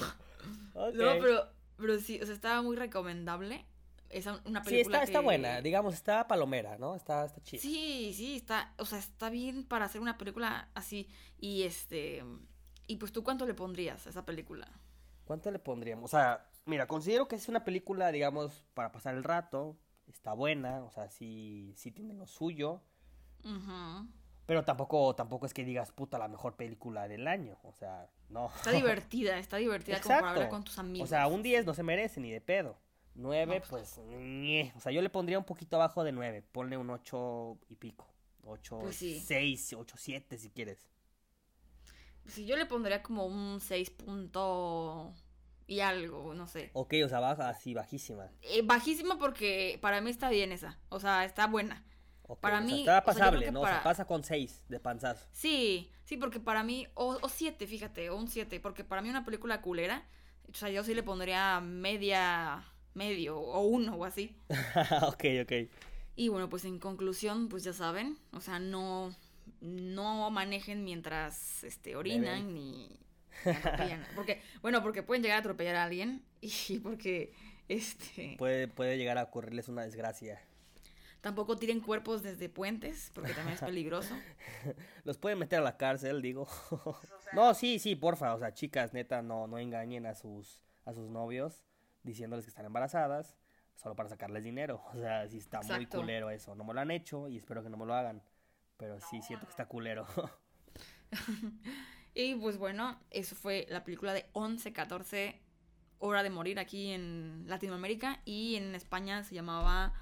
[0.73, 0.93] ok.
[0.93, 3.65] No, pero, pero sí, o sea, estaba muy recomendable.
[4.09, 5.61] Es una Sí, película está, está que- buena.
[5.61, 6.95] Digamos, está palomera, ¿no?
[6.95, 7.61] Está, está chida.
[7.61, 11.07] Sí, sí, está, o sea, está bien para hacer una película así.
[11.37, 12.23] Y este.
[12.87, 14.67] Y pues tú cuánto le pondrías a esa película?
[15.25, 16.05] ¿Cuánto le pondríamos?
[16.05, 19.77] O sea, mira, considero que es una película, digamos, para pasar el rato.
[20.07, 22.81] Está buena, o sea, sí, sí tiene lo suyo.
[24.45, 27.59] Pero tampoco, tampoco es que digas, puta, la mejor película del año.
[27.63, 28.47] O sea, no.
[28.55, 31.07] Está divertida, está divertida como para verla con tus amigos.
[31.07, 32.75] O sea, un 10 no se merece ni de pedo.
[33.15, 34.73] 9, No, pues, ñe.
[34.75, 36.43] O sea, yo le pondría un poquito abajo de 9.
[36.51, 38.07] Ponle un 8 y pico.
[38.45, 39.19] 8, Pues sí.
[39.19, 40.87] 6, 8, 7 si quieres.
[42.27, 45.13] Sí, yo le pondría como un 6 punto
[45.67, 46.69] y algo, no sé.
[46.73, 48.29] Ok, o sea, baja así, bajísima.
[48.41, 50.79] Eh, bajísima porque para mí está bien esa.
[50.89, 51.83] O sea, está buena.
[52.23, 53.61] Ok, Para o sea, mí, está o sea, creo pasable, que ¿no?
[53.61, 55.27] O sea, para- pasa con 6 de panzazo.
[55.31, 59.09] Sí, sí, porque para mí, o, o siete, fíjate, o un siete, porque para mí
[59.09, 60.07] una película culera,
[60.51, 64.35] o sea, yo sí le pondría media, medio, o uno, o así.
[65.03, 65.53] ok, ok.
[66.15, 69.15] Y bueno, pues en conclusión, pues ya saben, o sea, no,
[69.61, 72.99] no manejen mientras, este, orinan ni
[73.45, 77.33] atropellan, porque, bueno, porque pueden llegar a atropellar a alguien, y porque,
[77.69, 80.41] este, Puede, puede llegar a ocurrirles una desgracia.
[81.21, 84.13] tampoco tiren cuerpos desde puentes, porque también es peligroso.
[85.05, 86.47] Los pueden meter a la cárcel, digo.
[87.33, 88.33] no, sí, sí, porfa.
[88.33, 91.63] O sea, chicas, neta, no, no engañen a sus, a sus novios
[92.03, 93.37] diciéndoles que están embarazadas
[93.75, 94.83] solo para sacarles dinero.
[94.93, 96.55] O sea, sí está muy culero eso.
[96.55, 98.21] No me lo han hecho y espero que no me lo hagan.
[98.77, 100.05] Pero sí siento que está culero.
[102.13, 105.35] Y pues bueno, eso fue la película de 11-14
[105.99, 109.93] Hora de Morir aquí en Latinoamérica y en España se llamaba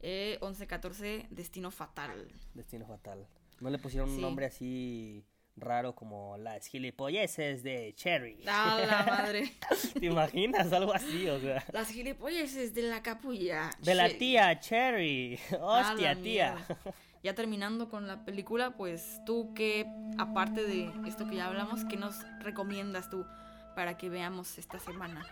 [0.00, 2.28] eh, 11-14 Destino Fatal.
[2.54, 3.26] Destino fatal.
[3.60, 5.24] No le pusieron un nombre así
[5.56, 8.38] raro como las gilipolleces de Cherry.
[8.46, 9.52] ¡A la madre!
[9.98, 10.72] ¿Te imaginas?
[10.72, 11.64] Algo así, o sea.
[11.72, 13.70] Las gilipolleces de la capulla.
[13.80, 15.38] De la tía Cherry.
[15.60, 16.54] Hostia, tía.
[16.56, 16.94] mierda.
[17.22, 19.86] Ya terminando con la película, pues tú qué,
[20.18, 23.26] aparte de esto que ya hablamos, ¿qué nos recomiendas tú
[23.74, 25.26] para que veamos esta semana?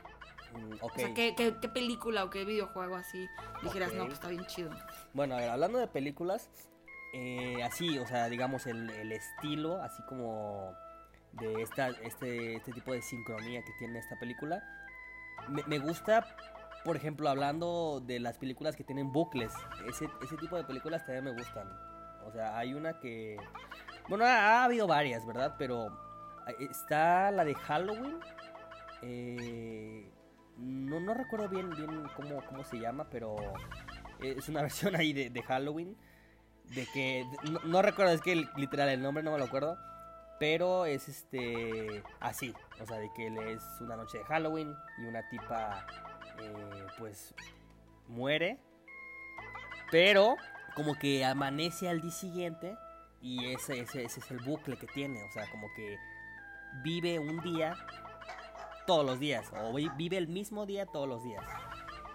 [0.55, 0.93] Mm, ok.
[0.93, 3.27] O sea, ¿qué, qué, qué película o qué videojuego así
[3.63, 4.07] dijeras, no, Ok.
[4.09, 4.71] pues está bien chido?
[5.13, 6.49] Bueno, a ver, hablando de películas,
[7.15, 10.75] eh, así, o sea, digamos el, el estilo, así como
[11.33, 14.63] de esta, este, este tipo de sincronía que tiene esta película,
[15.49, 16.27] me, me gusta,
[16.85, 19.53] por ejemplo, hablando de las películas que tienen bucles,
[19.89, 21.69] ese, ese tipo de películas también me gustan.
[22.27, 23.37] O sea, hay una que...
[24.09, 25.55] Bueno, ha, ha habido varias, ¿verdad?
[25.59, 25.87] Pero
[26.59, 28.19] está la de Halloween.
[29.03, 30.11] eh,
[30.57, 33.37] no, no recuerdo bien, bien cómo, cómo se llama, pero
[34.21, 35.97] es una versión ahí de, de Halloween.
[36.65, 37.27] De que.
[37.65, 39.79] No, recuerdo, es que literal el nombre no me lo acuerdo.
[40.41, 42.03] Pero es este.
[42.21, 42.55] Así.
[42.81, 45.87] O sea, de que él es una noche de Halloween y una tipa.
[46.41, 47.35] eh, pues.
[48.09, 48.59] Muere.
[49.91, 50.37] Pero.
[50.75, 52.77] Como que amanece al día siguiente.
[53.21, 55.23] Y ese, ese, ese es el bucle que tiene.
[55.23, 55.97] O sea, como que.
[56.83, 57.75] Vive un día.
[58.87, 59.47] Todos los días.
[59.63, 61.45] O vi- vive el mismo día todos los días.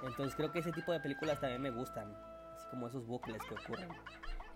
[0.03, 2.13] Entonces creo que ese tipo de películas también me gustan.
[2.55, 3.89] Así como esos bucles que ocurren.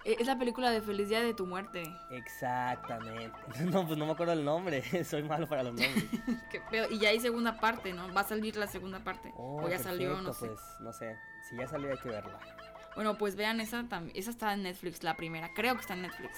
[0.05, 1.83] Eh, Es la película de Feliz Día de tu Muerte.
[2.09, 3.37] Exactamente.
[3.71, 4.83] No, pues no me acuerdo el nombre.
[5.05, 6.03] Soy malo para los nombres.
[6.51, 6.87] Qué pedo.
[6.91, 8.11] Y ya hay segunda parte, ¿no?
[8.13, 9.31] Va a salir la segunda parte.
[9.37, 10.61] Oh, o ya salió, no perfecto, sé.
[10.61, 11.17] Pues no sé.
[11.49, 12.39] Si ya salió hay que verla.
[12.95, 14.15] Bueno, pues vean esa también.
[14.17, 15.49] Esa está en Netflix, la primera.
[15.53, 16.37] Creo que está en Netflix.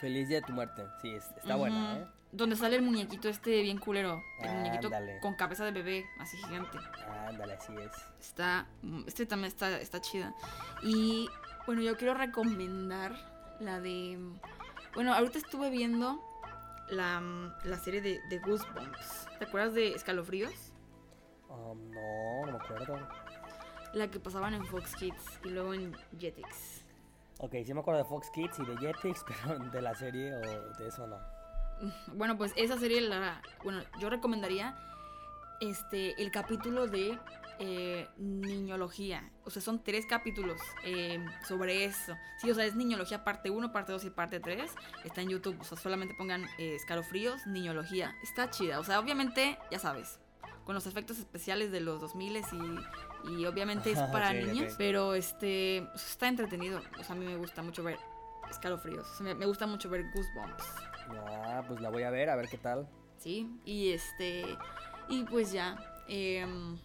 [0.00, 0.84] Feliz día de tu muerte.
[1.02, 2.06] Sí, es- está buena, ¿eh?
[2.30, 4.22] Donde sale el muñequito este bien culero.
[4.40, 4.90] El muñequito
[5.22, 6.78] con cabeza de bebé, así gigante.
[7.26, 7.92] Ándale, así es.
[8.20, 8.66] Está.
[9.06, 10.34] Este también está, está chida.
[10.82, 11.26] Y
[11.68, 13.14] bueno, yo quiero recomendar
[13.60, 14.18] la de.
[14.94, 16.18] Bueno, ahorita estuve viendo
[16.88, 17.20] la,
[17.62, 19.26] la serie de, de Goosebumps.
[19.38, 20.72] ¿Te acuerdas de Escalofríos?
[21.50, 23.06] Um, no, no me acuerdo.
[23.92, 26.86] La que pasaban en Fox Kids y luego en Jetix.
[27.40, 30.40] Ok, sí me acuerdo de Fox Kids y de Jetix, pero de la serie o
[30.40, 31.18] de eso no.
[32.14, 33.42] Bueno, pues esa serie la.
[33.62, 34.74] Bueno, yo recomendaría
[35.60, 37.18] este el capítulo de
[37.58, 39.30] eh, niñología.
[39.44, 42.16] O sea, son tres capítulos eh, sobre eso.
[42.40, 44.70] Sí, o sea, es niñología parte 1, parte 2 y parte 3.
[45.04, 45.56] Está en YouTube.
[45.60, 48.16] O sea, solamente pongan eh, escalofríos, niñología.
[48.22, 48.78] Está chida.
[48.78, 50.20] O sea, obviamente, ya sabes.
[50.64, 54.74] Con los efectos especiales de los 2000 y, y obviamente es para niños.
[54.78, 55.80] Pero este.
[55.94, 56.80] o sea, está entretenido.
[56.98, 57.98] O sea, a mí me gusta mucho ver
[58.50, 59.06] escalofríos.
[59.10, 60.64] O sea, me, me gusta mucho ver Goosebumps.
[61.26, 62.88] Ah, pues la voy a ver, a ver qué tal.
[63.16, 64.44] Sí, y este.
[65.08, 65.76] Y pues ya.
[66.06, 66.78] em,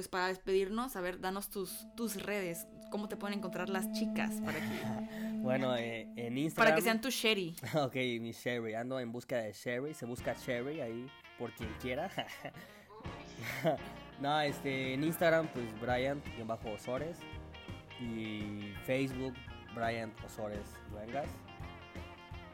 [0.00, 2.66] pues para despedirnos, a ver, danos tus, tus redes.
[2.90, 4.64] ¿Cómo te pueden encontrar las chicas para que,
[5.42, 6.68] Bueno, eh, en Instagram.
[6.70, 7.54] para que sean tu Sherry?
[7.74, 8.72] Ok, mi Sherry.
[8.72, 9.92] Ando en busca de Sherry.
[9.92, 11.06] Se busca Sherry ahí
[11.38, 12.10] por quien quiera.
[14.22, 17.18] no, este, en Instagram, pues Bryant-Osores.
[18.00, 19.34] Y Facebook,
[19.74, 21.28] Bryant Osores Luengas.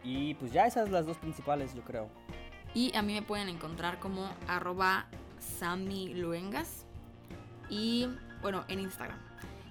[0.02, 2.10] Y pues ya esas las dos principales, yo creo.
[2.74, 5.06] Y a mí me pueden encontrar como arroba
[5.38, 6.85] Sammy Luengas.
[7.68, 8.08] Y
[8.42, 9.18] bueno, en Instagram.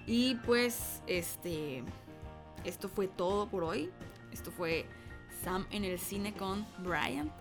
[0.07, 1.83] Y pues, este.
[2.63, 3.91] Esto fue todo por hoy.
[4.31, 4.85] Esto fue
[5.43, 7.31] Sam en el cine con Brian.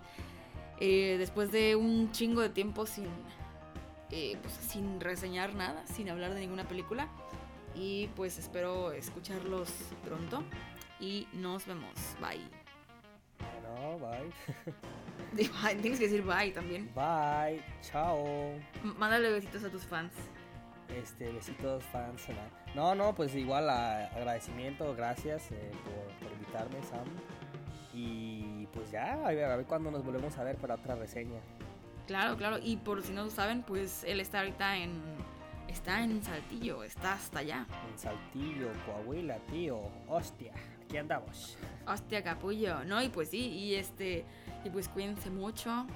[0.79, 3.07] Eh, después de un chingo de tiempo sin.
[4.11, 7.07] eh, pues, sin reseñar nada, sin hablar de ninguna película.
[7.73, 9.69] Y pues espero escucharlos
[10.05, 10.43] pronto.
[10.99, 11.91] Y nos vemos.
[12.21, 12.39] Bye.
[13.99, 14.31] Bye.
[15.33, 16.89] Bye, Tienes que decir bye también.
[16.95, 17.61] Bye.
[17.81, 18.25] Chao.
[18.83, 20.13] M- Mándale besitos a tus fans.
[20.89, 22.27] Este, besitos, fans.
[22.73, 27.05] No, no, pues igual a- agradecimiento, gracias eh, por, por invitarme, Sam.
[27.93, 31.39] Y pues ya, a ver, a ver cuándo nos volvemos a ver para otra reseña.
[32.07, 32.57] Claro, claro.
[32.61, 35.01] Y por si no lo saben, pues él está ahorita en.
[35.67, 37.65] Está en Saltillo, está hasta allá.
[37.91, 39.79] En Saltillo, Coahuila, tío.
[40.07, 41.57] Hostia, aquí andamos.
[41.87, 43.01] Hostia, capullo, ¿no?
[43.01, 44.25] Y pues sí, y este.
[44.63, 45.87] Y pues cuídense mucho.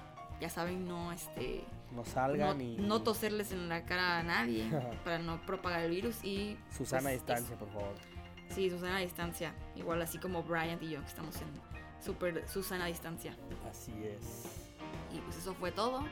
[0.42, 2.78] Ya saben, no este no salgan y...
[2.78, 4.70] No toserles en la cara a nadie
[5.04, 6.58] para no propagar el virus y...
[6.76, 7.96] Susana pues, distancia, por favor.
[8.50, 9.54] Sí, Susana distancia.
[9.76, 11.48] Igual así como Brian y yo que estamos en
[12.04, 13.36] super Susana distancia.
[13.70, 14.68] Así es.
[15.14, 16.04] Y pues eso fue todo.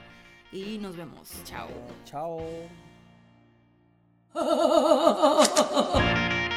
[0.51, 1.31] Y nos vemos.
[1.43, 1.67] Chao.
[2.05, 2.39] Chao.